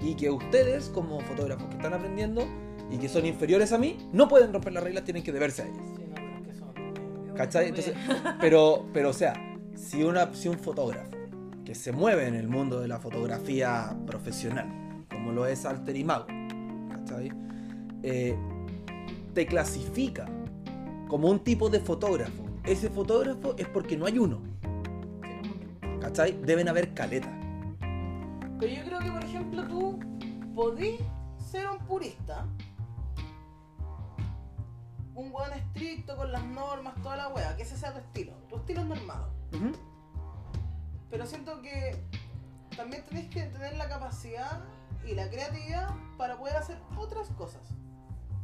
Y 0.02 0.14
que 0.14 0.30
ustedes, 0.30 0.90
como 0.90 1.20
fotógrafos 1.20 1.68
que 1.68 1.76
están 1.76 1.94
aprendiendo 1.94 2.46
y 2.90 2.98
que 2.98 3.08
son 3.08 3.24
inferiores 3.24 3.72
a 3.72 3.78
mí, 3.78 3.96
no 4.12 4.28
pueden 4.28 4.52
romper 4.52 4.74
las 4.74 4.84
reglas, 4.84 5.04
tienen 5.04 5.22
que 5.22 5.32
deberse 5.32 5.62
a 5.62 5.66
ellas. 5.66 5.82
Sí, 5.96 6.04
no, 6.06 6.14
pero 6.14 6.36
es 6.36 6.42
que 6.42 6.54
son. 6.54 7.34
¿Cachai? 7.34 7.68
Entonces, 7.68 7.94
pero, 8.40 8.86
pero, 8.92 9.10
o 9.10 9.14
sea, 9.14 9.32
si, 9.74 10.02
una, 10.02 10.32
si 10.34 10.48
un 10.48 10.58
fotógrafo 10.58 11.10
que 11.64 11.74
se 11.74 11.92
mueve 11.92 12.26
en 12.26 12.34
el 12.34 12.48
mundo 12.48 12.80
de 12.80 12.88
la 12.88 12.98
fotografía 12.98 13.96
profesional, 14.06 15.04
como 15.10 15.32
lo 15.32 15.46
es 15.46 15.64
Alter 15.64 15.96
Imago, 15.96 16.26
¿cachai? 16.90 17.32
Eh, 18.02 18.36
te 19.34 19.46
clasifica 19.46 20.26
como 21.08 21.28
un 21.28 21.40
tipo 21.40 21.68
de 21.68 21.80
fotógrafo. 21.80 22.44
Ese 22.64 22.90
fotógrafo 22.90 23.54
es 23.56 23.68
porque 23.68 23.96
no 23.96 24.06
hay 24.06 24.18
uno, 24.18 24.40
¿cachai? 26.00 26.32
Deben 26.42 26.68
haber 26.68 26.94
caletas. 26.94 27.30
Pero 28.58 28.72
yo 28.72 28.84
creo 28.84 28.98
que, 29.00 29.10
por 29.10 29.24
ejemplo, 29.24 29.68
tú 29.68 29.98
podés 30.54 31.00
ser 31.38 31.68
un 31.68 31.78
purista, 31.86 32.46
un 35.14 35.32
weón 35.32 35.52
estricto 35.52 36.16
con 36.16 36.32
las 36.32 36.44
normas, 36.44 36.94
toda 37.02 37.16
la 37.16 37.28
wea, 37.28 37.56
que 37.56 37.62
ese 37.62 37.76
sea 37.76 37.92
tu 37.92 37.98
estilo. 37.98 38.32
Tu 38.48 38.56
estilo 38.56 38.80
es 38.80 38.86
normado. 38.86 39.30
Pero 41.10 41.26
siento 41.26 41.62
que 41.62 41.96
también 42.76 43.04
tenés 43.04 43.28
que 43.28 43.42
tener 43.44 43.76
la 43.76 43.88
capacidad 43.88 44.64
y 45.06 45.14
la 45.14 45.30
creatividad 45.30 45.88
para 46.18 46.36
poder 46.36 46.56
hacer 46.56 46.78
otras 46.96 47.28
cosas. 47.30 47.62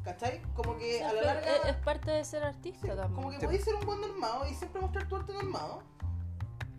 ¿Cachai? 0.04 0.42
Como 0.54 0.76
que 0.76 0.98
sea, 0.98 1.10
a 1.10 1.12
la 1.12 1.22
larga. 1.22 1.56
es, 1.68 1.76
parte 1.76 2.10
de 2.10 2.24
ser 2.24 2.42
artista 2.42 2.80
Sí, 2.82 2.88
también. 2.88 3.14
como 3.14 3.30
que 3.30 3.38
Sí. 3.38 3.44
podéis 3.46 3.64
ser 3.64 3.74
un 3.76 3.86
buen 3.86 4.00
normado 4.00 4.46
y 4.48 4.54
siempre 4.54 4.80
mostrar 4.80 5.06
tu 5.06 5.16
arte 5.16 5.32
normado, 5.32 5.82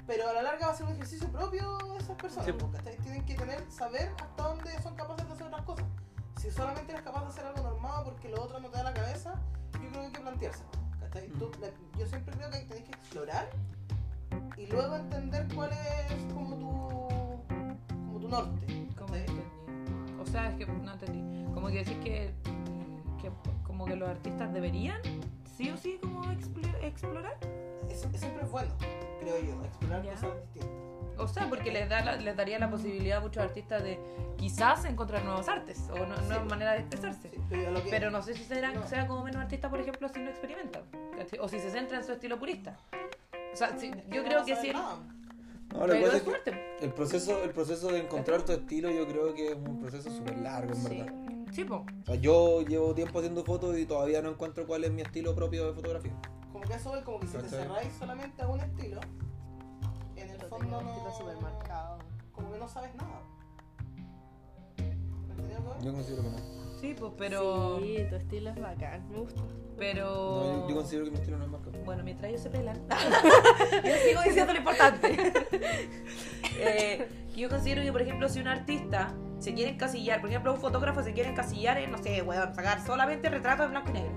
pero 0.06 0.28
a 0.30 0.34
la 0.34 0.42
larga 0.42 0.68
va 0.68 0.74
a 0.74 0.76
ser 0.76 0.86
un 0.88 0.92
ejercicio 0.94 1.30
propio 1.32 1.78
de 1.94 1.98
esas 2.00 2.18
personas. 2.18 2.46
Sí. 2.46 2.54
¿cachai? 2.74 2.98
Tienen 2.98 3.26
que 3.26 3.36
tener, 3.36 3.72
saber 3.72 4.12
hasta 4.22 4.44
dónde 4.44 4.82
son 4.82 4.96
capaces 4.96 5.26
de 5.28 5.34
hacer 5.34 5.48
otras 5.48 5.62
cosas. 5.64 5.86
Si 6.42 6.52
solamente 6.52 6.92
eres 6.92 7.04
capaz 7.04 7.22
de 7.22 7.28
hacer 7.28 7.46
algo 7.46 7.64
normado 7.64 8.04
porque 8.04 8.28
lo 8.28 8.42
otro 8.44 8.60
no 8.60 8.70
te 8.70 8.78
da 8.78 8.84
la 8.84 8.94
cabeza, 8.94 9.36
yo 9.74 9.80
creo 9.80 9.92
que 9.94 10.00
hay 10.08 10.12
que 10.12 10.20
plantearse. 10.22 10.64
¿cachai? 11.00 11.28
Tú- 11.30 11.50
Mm. 11.58 11.62
la- 11.62 12.00
yo 12.00 12.06
siempre 12.08 12.36
creo 12.36 12.50
que 12.50 12.60
tenés 12.60 12.84
que 12.84 12.92
explorar 12.92 13.50
y 14.58 14.66
luego 14.68 14.96
entender 14.98 15.48
cuál 15.56 15.72
es 15.72 16.34
como 16.34 16.56
tu, 16.58 17.94
como 18.06 18.20
tu 18.20 18.28
norte. 18.28 18.88
Como. 18.98 19.14
O 20.22 20.26
sea, 20.26 20.50
es 20.50 20.56
que 20.58 20.66
no 20.66 20.92
entendí. 20.92 21.54
Como 21.54 21.68
que 21.68 21.84
decís 21.86 21.98
que 22.04 22.34
como 23.84 23.94
que 23.94 23.96
los 24.00 24.10
artistas 24.10 24.54
deberían 24.54 24.98
sí 25.58 25.70
o 25.70 25.78
sí 25.78 25.98
como 26.02 26.24
expl- 26.26 26.84
explorar. 26.84 27.38
Es- 27.90 28.06
es- 28.14 28.20
siempre 28.20 28.44
es 28.44 28.50
bueno, 28.52 28.74
creo 29.20 29.40
yo, 29.40 29.62
explorar 29.64 30.04
Ya. 30.04 30.12
cosas 30.14 30.30
distintas. 30.42 30.70
O 31.18 31.28
sea, 31.28 31.48
porque 31.48 31.72
les, 31.72 31.88
da 31.90 32.04
la- 32.04 32.16
les 32.16 32.36
daría 32.36 32.58
la 32.60 32.70
posibilidad 32.72 33.18
a 33.20 33.22
muchos 33.22 33.44
artistas 33.44 33.84
de 33.84 34.00
quizás 34.38 34.84
encontrar 34.86 35.24
nuevos 35.24 35.48
artes 35.48 35.88
o 35.92 35.98
no- 36.06 36.18
Sí. 36.18 36.24
nuevas 36.28 36.46
maneras 36.48 36.74
de 36.76 36.80
expresarse. 36.80 37.30
Sí, 37.30 37.40
pero 37.50 37.84
que- 37.84 37.90
Pero 37.90 38.10
no 38.10 38.22
sé 38.24 38.34
si 38.34 38.44
será, 38.46 38.72
No. 38.72 38.88
sea 38.88 39.06
como 39.06 39.24
menos 39.24 39.42
artista, 39.42 39.70
por 39.70 39.80
ejemplo, 39.80 40.08
si 40.10 40.20
no 40.22 40.30
experimenta. 40.30 40.82
O 41.40 41.48
si 41.48 41.60
se 41.60 41.70
centra 41.70 41.98
en 41.98 42.04
su 42.04 42.14
estilo 42.14 42.40
purista. 42.40 42.78
O 43.54 43.56
sea, 43.56 43.78
si- 43.78 43.92
yo 44.10 44.22
no 44.22 44.28
creo 44.28 44.38
vas 44.40 44.48
que 44.48 44.56
si. 44.56 44.72
No, 44.72 45.00
Pero 45.70 45.94
es 45.94 46.14
que 46.14 46.20
fuerte. 46.22 46.76
el 46.82 46.94
proceso, 46.94 47.44
el 47.44 47.50
proceso 47.52 47.90
de 47.90 48.00
encontrar 48.00 48.42
tu 48.44 48.52
estilo 48.54 48.90
yo 48.90 49.08
creo 49.08 49.34
que 49.34 49.50
es 49.50 49.56
un 49.56 49.80
proceso 49.80 50.10
súper 50.10 50.38
largo, 50.40 50.74
en 50.74 50.82
Sí. 50.82 50.98
verdad. 50.98 51.14
Sí, 51.54 51.64
po. 51.66 51.86
O 52.02 52.06
sea, 52.06 52.16
yo 52.16 52.62
llevo 52.64 52.96
tiempo 52.96 53.20
haciendo 53.20 53.44
fotos 53.44 53.78
y 53.78 53.86
todavía 53.86 54.24
no 54.24 54.32
encuentro 54.32 54.66
cuál 54.66 54.86
es 54.86 54.92
mi 54.92 55.04
estilo 55.04 55.36
propio 55.36 55.68
de 55.68 55.74
fotografía. 55.74 56.14
Como 56.52 56.66
que 56.66 56.74
eso 56.74 56.96
es 56.98 57.04
como 57.04 57.20
que 57.20 57.28
si 57.28 57.38
te 57.38 57.48
cerráis 57.48 57.94
solamente 57.94 58.42
a 58.42 58.48
un 58.48 58.60
estilo, 58.60 59.00
en 60.16 60.30
el 60.30 60.42
fondo 60.42 60.82
no. 60.82 61.04
Como 62.32 62.52
que 62.52 62.58
no 62.58 62.68
sabes 62.68 62.96
nada. 62.96 63.22
¿Me? 65.38 65.86
Yo 65.86 65.94
considero 65.94 66.24
que 66.24 66.30
no. 66.30 66.64
Sí, 66.82 66.96
pues, 66.98 67.14
pero... 67.18 67.80
Sí, 67.80 67.98
tu 68.10 68.16
estilo 68.16 68.50
es 68.50 68.60
bacán, 68.60 69.10
me 69.12 69.20
gusta. 69.20 69.42
Pero... 69.78 70.06
No, 70.06 70.62
yo, 70.62 70.70
yo 70.70 70.76
considero 70.76 71.06
que 71.06 71.12
mi 71.12 71.18
estilo 71.18 71.38
no 71.38 71.46
es 71.46 71.52
marcado. 71.52 71.78
Bueno, 71.86 72.04
mientras 72.04 72.30
ellos 72.30 72.42
se 72.42 72.50
pelan, 72.50 72.82
yo 72.90 73.94
sigo 74.08 74.22
diciendo 74.26 74.54
lo 74.54 74.60
importante. 74.60 75.34
Eh, 76.56 77.10
yo 77.36 77.50
considero 77.50 77.82
que, 77.82 77.92
por 77.92 78.04
ejemplo, 78.04 78.30
si 78.30 78.40
un 78.40 78.48
artista 78.48 79.12
se 79.44 79.54
quiere 79.54 79.72
encasillar, 79.72 80.22
por 80.22 80.30
ejemplo, 80.30 80.54
un 80.54 80.60
fotógrafo 80.60 81.04
se 81.04 81.12
quiere 81.14 81.30
encasillar 81.30 81.78
en, 81.78 81.92
no 81.92 81.98
sé, 81.98 82.22
weón, 82.22 82.56
sacar 82.56 82.84
solamente 82.86 83.30
retratos 83.30 83.66
en 83.66 83.72
blanco 83.72 83.90
y 83.90 83.94
negro. 83.94 84.12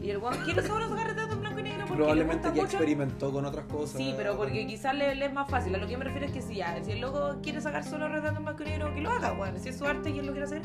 Y 0.00 0.10
el 0.10 0.18
weón 0.18 0.34
quiere 0.44 0.62
solo 0.66 0.88
sacar 0.88 1.08
retratos 1.08 1.34
en 1.34 1.40
blanco 1.40 1.58
y 1.58 1.62
negro 1.64 1.78
porque 1.80 1.92
le 1.92 1.96
Probablemente 1.98 2.48
gusta 2.48 2.54
ya 2.56 2.62
mucho. 2.62 2.76
experimentó 2.76 3.32
con 3.32 3.44
otras 3.44 3.64
cosas. 3.66 3.96
Sí, 3.98 4.14
pero 4.16 4.36
porque 4.36 4.66
quizás 4.66 4.94
le, 4.94 5.14
le 5.16 5.26
es 5.26 5.32
más 5.32 5.50
fácil. 5.50 5.74
A 5.74 5.78
lo 5.78 5.86
que 5.88 5.96
me 5.98 6.04
refiero 6.04 6.26
es 6.26 6.32
que 6.32 6.40
si 6.40 6.54
ya, 6.54 6.82
si 6.84 6.92
el 6.92 7.00
loco 7.00 7.36
quiere 7.42 7.60
sacar 7.60 7.84
solo 7.84 8.06
retratos 8.08 8.38
en 8.38 8.44
blanco 8.44 8.62
y 8.62 8.66
negro, 8.66 8.94
que 8.94 9.00
lo 9.00 9.10
haga, 9.10 9.32
weón. 9.32 9.58
Si 9.58 9.68
es 9.70 9.76
su 9.76 9.84
arte 9.86 10.10
y 10.10 10.18
él 10.20 10.26
lo 10.26 10.32
quiere 10.32 10.46
hacer, 10.46 10.62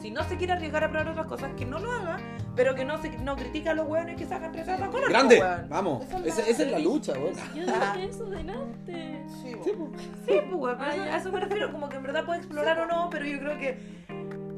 Si 0.00 0.10
no 0.10 0.22
se 0.24 0.36
quiere 0.36 0.52
arriesgar 0.52 0.84
a 0.84 0.90
probar 0.90 1.08
otras 1.08 1.26
cosas, 1.26 1.50
que 1.56 1.64
no 1.64 1.78
lo 1.78 1.90
haga, 1.90 2.18
pero 2.54 2.74
que 2.74 2.84
no 2.84 3.00
se 3.00 3.10
no 3.18 3.36
critica 3.36 3.70
a 3.70 3.74
los 3.74 3.86
weones 3.88 4.16
que 4.16 4.26
sacan 4.26 4.52
retratos 4.52 4.86
a 4.88 4.90
color. 4.90 5.08
¡Grande! 5.08 5.40
weón. 5.40 5.68
Vamos. 5.68 6.02
Esa 6.04 6.18
es 6.18 6.36
la- 6.36 6.42
esa 6.44 6.62
es 6.64 6.70
la 6.70 6.78
lucha, 6.78 7.12
weón. 7.12 7.34
Yo 7.54 7.64
dije 7.64 8.04
eso 8.08 8.24
delante. 8.26 9.24
Sí, 9.42 9.52
Sí, 9.64 9.70
po. 9.72 9.90
Sí, 9.98 10.04
pues, 10.26 10.52
weón, 10.52 10.76
pero 10.78 10.90
Ah, 10.90 10.94
eso- 10.94 11.04
ya. 11.04 11.14
a 11.14 11.16
eso 11.18 11.32
me 11.32 11.40
refiero, 11.40 11.72
como 11.72 11.88
que 11.88 11.96
en 11.96 12.02
verdad 12.02 12.24
puede 12.24 12.38
explorar 12.40 12.78
o 12.80 12.86
no, 12.86 13.08
pero 13.10 13.24
yo 13.24 13.38
creo 13.38 13.58
que 13.58 13.78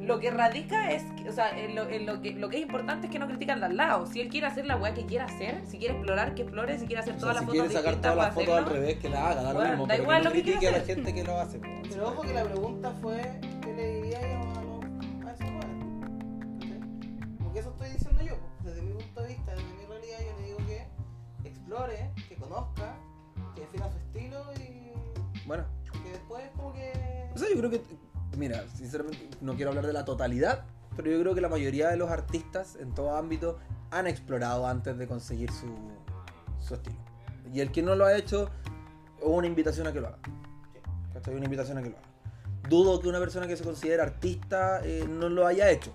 lo 0.01 0.19
que 0.21 0.31
radica 0.31 0.91
es, 0.91 1.05
o 1.29 1.33
sea, 1.33 1.51
en 1.51 1.75
lo, 1.75 1.89
en 1.89 2.07
lo 2.07 2.21
que, 2.23 2.33
lo 2.33 2.49
que 2.49 2.57
es 2.57 2.63
importante 2.63 3.07
es 3.07 3.13
que 3.13 3.19
no 3.19 3.27
critican 3.29 3.63
al 3.63 3.77
lado. 3.77 4.07
Si 4.07 4.21
él 4.21 4.29
quiere 4.29 4.47
hacer 4.47 4.65
la 4.67 4.77
weá 4.77 4.95
que 4.95 5.05
quiera 5.07 5.27
hacer, 5.27 5.63
si 5.67 5.79
quiere 5.79 5.95
explorar, 5.95 6.35
que 6.35 6.43
explore, 6.43 6.79
si 6.79 6.87
quiere 6.87 7.01
hacer 7.03 7.15
O 7.15 7.19
todas 7.19 7.37
sea, 7.37 7.43
las 7.43 7.51
si 7.53 7.59
fotos 7.59 7.73
quiere 7.73 7.85
sacar 7.85 8.01
todas 8.01 8.17
las 8.17 8.35
fotos 8.35 8.57
al 8.59 8.67
revés, 8.67 8.97
que 8.97 9.09
la 9.11 9.29
haga, 9.31 9.43
da 9.43 9.53
lo 9.53 9.59
Bueno, 9.59 9.71
mismo. 9.71 9.87
da 9.87 9.93
pero 9.95 10.03
igual 10.03 10.19
que 10.19 10.25
no 10.25 10.31
lo 10.31 10.35
que 10.37 10.43
quiera 10.43 10.59
critique 10.59 10.75
a 10.75 10.79
la 10.79 10.85
gente 10.85 11.15
que 11.15 11.25
lo 11.25 11.39
hace. 11.41 11.61
Pero 11.91 12.09
ojo 12.09 12.23
que 12.23 12.33
la 12.33 12.45
pregunta 12.45 12.93
fue: 13.03 13.21
que 23.59 23.67
defina 23.67 23.91
su 23.91 23.99
estilo 23.99 24.45
y 24.55 25.47
Bueno, 25.47 25.65
que 26.05 26.11
después, 26.11 26.45
como 26.57 26.73
que. 26.73 27.31
o 27.35 27.39
sea, 27.39 27.49
yo 27.49 27.57
creo 27.57 27.71
que, 27.71 27.83
mira, 28.37 28.65
sinceramente, 28.75 29.29
no 29.41 29.55
quiero 29.55 29.71
hablar 29.71 29.87
de 29.87 29.93
la 29.93 30.05
totalidad, 30.05 30.65
pero 30.97 31.11
yo 31.11 31.21
creo 31.21 31.35
que 31.35 31.41
la 31.41 31.49
mayoría 31.49 31.89
de 31.89 31.97
los 31.97 32.11
artistas 32.11 32.77
en 32.77 32.95
todo 32.95 33.17
ámbito 33.17 33.59
han 33.91 34.07
explorado 34.07 34.67
antes 34.67 34.99
de 34.99 35.07
conseguir 35.07 35.51
su, 35.51 35.67
su 36.61 36.75
estilo. 36.75 36.97
Y 37.53 37.61
el 37.61 37.73
que 37.73 37.83
no 37.83 37.95
lo 37.95 38.05
ha 38.05 38.17
hecho, 38.17 38.51
es 39.19 39.25
una 39.27 39.47
invitación 39.47 39.87
a 39.87 39.93
que 39.93 40.01
lo 40.01 40.09
haga. 40.09 40.19
¿Cachai? 41.15 41.35
Una 41.35 41.45
invitación 41.45 41.79
a 41.79 41.83
que 41.83 41.91
lo 41.91 41.97
haga. 41.97 42.09
Dudo 42.69 43.01
que 43.01 43.09
una 43.09 43.19
persona 43.19 43.47
que 43.47 43.57
se 43.57 43.65
considera 43.65 44.03
artista 44.03 44.81
eh, 44.85 45.07
no 45.09 45.29
lo 45.29 45.47
haya 45.47 45.71
hecho. 45.71 45.93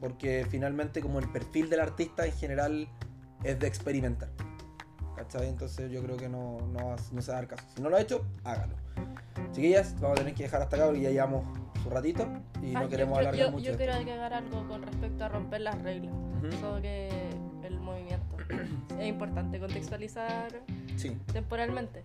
Porque 0.00 0.46
finalmente 0.50 1.00
como 1.00 1.20
el 1.20 1.30
perfil 1.30 1.70
del 1.70 1.80
artista 1.80 2.26
en 2.26 2.32
general 2.32 2.88
es 3.44 3.58
de 3.58 3.66
experimentar. 3.66 4.30
Entonces 5.42 5.90
yo 5.90 6.02
creo 6.02 6.16
que 6.16 6.28
no, 6.28 6.58
no, 6.72 6.96
no 7.12 7.22
se 7.22 7.30
va 7.30 7.38
a 7.38 7.40
dar 7.40 7.48
caso. 7.48 7.64
Si 7.74 7.82
no 7.82 7.88
lo 7.90 7.96
ha 7.96 8.00
hecho, 8.00 8.24
hágalo. 8.44 8.74
Chiquillas, 9.52 9.94
vamos 10.00 10.12
a 10.18 10.20
tener 10.20 10.34
que 10.34 10.44
dejar 10.44 10.62
hasta 10.62 10.76
acá 10.76 10.86
porque 10.86 11.00
ya 11.02 11.10
llevamos 11.10 11.44
su 11.82 11.90
ratito 11.90 12.26
y 12.62 12.74
Ah, 12.74 12.80
no 12.82 12.88
queremos 12.88 13.14
yo, 13.14 13.20
alargar 13.20 13.46
yo, 13.46 13.50
mucho. 13.52 13.70
Yo 13.70 13.76
quiero 13.76 13.94
agregar 13.94 14.32
algo 14.32 14.66
con 14.68 14.82
respecto 14.82 15.24
a 15.24 15.28
romper 15.28 15.60
las 15.62 15.80
reglas. 15.82 16.12
Ujú. 16.14 16.52
Sobre 16.60 17.08
el 17.64 17.78
movimiento. 17.80 18.36
es 18.98 19.06
importante 19.06 19.58
contextualizar 19.58 20.60
Sí, 20.96 21.16
temporalmente. 21.32 22.02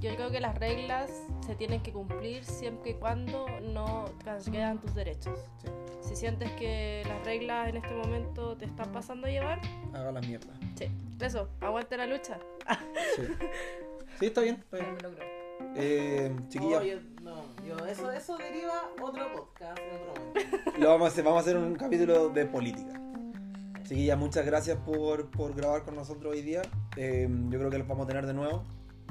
Yo 0.00 0.14
creo 0.16 0.30
que 0.30 0.40
las 0.40 0.58
reglas 0.58 1.10
se 1.46 1.54
tienen 1.54 1.80
que 1.82 1.92
cumplir 1.92 2.44
siempre 2.44 2.90
y 2.92 2.94
cuando 2.94 3.46
no 3.60 4.06
transgredan 4.24 4.78
tus 4.80 4.94
derechos. 4.94 5.38
sí. 5.62 5.68
Si 6.02 6.16
sientes 6.16 6.50
que 6.52 7.02
las 7.06 7.24
reglas 7.24 7.68
en 7.68 7.76
este 7.76 7.94
momento 7.94 8.56
te 8.56 8.64
están 8.66 8.92
pasando 8.92 9.26
a 9.26 9.30
llevar, 9.30 9.60
Haga 9.94 10.12
la 10.12 10.20
mierda. 10.20 10.52
sí. 10.76 10.86
Eso, 11.20 11.48
aguante 11.60 11.96
la 11.96 12.06
lucha. 12.06 12.38
Sí. 13.16 13.22
Sí, 14.18 14.26
está 14.26 14.42
bien, 14.42 14.56
está 14.56 14.76
bien. 14.76 15.16
Eh, 15.74 16.36
chiquillas, 16.48 16.80
No, 16.80 16.84
yo, 16.84 16.96
no, 17.22 17.44
yo, 17.66 17.86
eso, 17.86 18.12
eso 18.12 18.36
deriva 18.36 18.90
otro 19.00 19.32
podcast 19.32 19.78
en 19.78 20.00
otro 20.00 20.22
momento. 20.22 20.78
lo 20.78 20.88
vamos 20.90 21.04
a 21.06 21.08
hacer, 21.08 21.24
vamos 21.24 21.38
a 21.38 21.40
hacer 21.40 21.56
un 21.56 21.74
capítulo 21.74 22.28
de 22.28 22.44
política. 22.46 23.00
Chiquillas, 23.84 24.18
muchas 24.18 24.44
gracias 24.44 24.78
por, 24.78 25.30
por 25.30 25.54
grabar 25.54 25.82
con 25.82 25.96
nosotros 25.96 26.32
hoy 26.32 26.42
día. 26.42 26.62
Eh, 26.96 27.26
yo 27.48 27.58
creo 27.58 27.70
que 27.70 27.78
los 27.78 27.88
vamos 27.88 28.04
a 28.04 28.08
tener 28.08 28.26
de 28.26 28.34
nuevo 28.34 28.64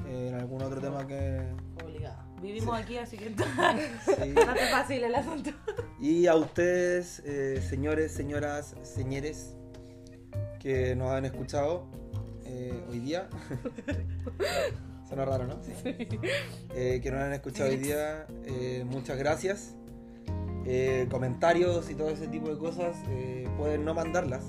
eh, 0.06 0.28
en 0.28 0.34
algún 0.36 0.62
otro 0.62 0.80
tema 0.80 1.06
que... 1.06 1.42
Obligada. 1.84 2.24
Vivimos 2.42 2.76
aquí, 2.76 2.96
así 2.98 3.16
que 3.16 3.30
no 3.36 3.44
sí. 4.04 4.34
es 4.60 4.70
fácil 4.70 5.04
el 5.04 5.14
asunto. 5.14 5.50
Y 6.00 6.26
a 6.26 6.34
ustedes, 6.34 7.20
eh, 7.24 7.62
señores, 7.62 8.12
señoras, 8.12 8.74
señores, 8.82 9.54
que 10.58 10.96
nos 10.96 11.10
han 11.10 11.24
escuchado 11.24 11.86
eh, 12.44 12.84
hoy 12.90 12.98
día. 12.98 13.28
Suena 15.08 15.24
raro, 15.24 15.46
¿no? 15.46 15.60
Eh, 16.74 17.00
que 17.02 17.10
nos 17.10 17.20
han 17.20 17.32
escuchado 17.32 17.70
hoy 17.70 17.76
día, 17.76 18.26
eh, 18.44 18.84
muchas 18.86 19.16
gracias. 19.18 19.76
Comentarios 21.10 21.90
y 21.90 21.94
todo 21.94 22.10
ese 22.10 22.28
tipo 22.28 22.48
de 22.48 22.56
cosas, 22.56 22.96
pueden 23.56 23.84
no 23.84 23.94
mandarlas 23.94 24.42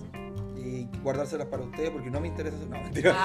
y 0.63 0.89
guardárselas 1.03 1.47
para 1.47 1.63
ustedes 1.63 1.89
porque 1.89 2.09
no 2.09 2.19
me 2.19 2.27
interesa. 2.29 2.57
No, 2.69 2.81
mentira. 2.83 3.15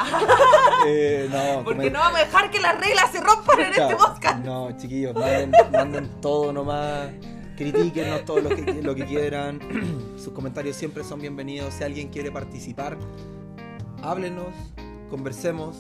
Eh, 0.87 1.29
no, 1.31 1.65
Porque 1.65 1.91
no 1.91 1.99
vamos 1.99 2.21
a 2.21 2.25
dejar 2.25 2.51
que 2.51 2.61
las 2.61 2.79
reglas 2.81 3.11
se 3.13 3.21
rompan 3.21 3.61
en 3.61 3.71
este 3.71 3.97
podcast. 3.97 4.45
No, 4.45 4.77
chiquillos, 4.77 5.15
manden, 5.15 5.53
manden 5.73 6.21
todo 6.21 6.53
nomás. 6.53 7.09
Critíquenos 7.57 8.25
todo 8.25 8.41
lo 8.41 8.51
que, 8.51 8.83
lo 8.83 8.95
que 8.95 9.05
quieran. 9.05 9.59
Sus 10.17 10.33
comentarios 10.33 10.77
siempre 10.77 11.03
son 11.05 11.21
bienvenidos. 11.21 11.75
Si 11.75 11.85
alguien 11.85 12.09
quiere 12.09 12.31
participar, 12.31 12.97
háblenos, 14.03 14.55
conversemos, 15.11 15.77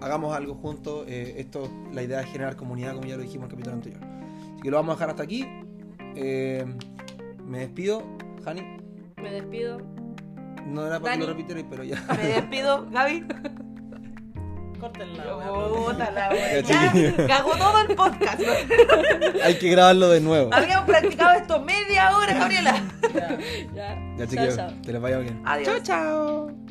hagamos 0.00 0.36
algo 0.36 0.54
juntos. 0.54 1.04
Eh, 1.08 1.34
esto, 1.38 1.68
la 1.92 2.02
idea 2.02 2.20
es 2.20 2.26
generar 2.30 2.56
comunidad, 2.56 2.94
como 2.94 3.06
ya 3.06 3.16
lo 3.16 3.22
dijimos 3.22 3.46
en 3.46 3.50
el 3.50 3.50
capítulo 3.50 3.74
anterior. 3.74 4.00
Así 4.54 4.62
que 4.62 4.70
lo 4.70 4.76
vamos 4.76 4.92
a 4.92 4.96
dejar 4.96 5.10
hasta 5.10 5.22
aquí. 5.22 5.46
Eh, 6.14 6.64
me 7.44 7.58
despido, 7.58 8.02
Hani. 8.44 8.62
Me 9.20 9.30
despido. 9.30 9.95
No 10.66 10.86
era 10.86 11.00
para 11.00 11.14
que 11.14 11.18
Dani. 11.18 11.20
lo 11.22 11.26
repitierais, 11.32 11.66
pero 11.70 11.84
ya. 11.84 12.02
Me 12.16 12.28
despido, 12.28 12.86
Gaby. 12.90 13.24
Córtenla. 14.80 15.24
Puta 15.74 16.10
la 16.10 16.28
Ya, 16.34 16.34
wea. 16.34 16.62
chiquillo. 16.62 17.16
Ya 17.16 17.26
cagó 17.26 17.56
todo 17.56 17.80
el 17.80 17.96
podcast. 17.96 18.40
Hay 19.44 19.54
que 19.58 19.70
grabarlo 19.70 20.10
de 20.10 20.20
nuevo. 20.20 20.50
Habíamos 20.52 20.84
practicado 20.86 21.32
esto 21.38 21.60
media 21.62 22.16
hora, 22.16 22.34
Gabriela. 22.34 22.82
Ya. 23.14 23.38
Ya. 23.38 23.38
Ya, 23.74 24.16
Chao, 24.18 24.26
chiquillos, 24.26 24.56
chao. 24.56 24.70
que 24.84 24.92
les 24.92 25.00
vaya 25.00 25.18
bien. 25.18 25.40
Adiós. 25.46 25.82
chao. 25.82 26.65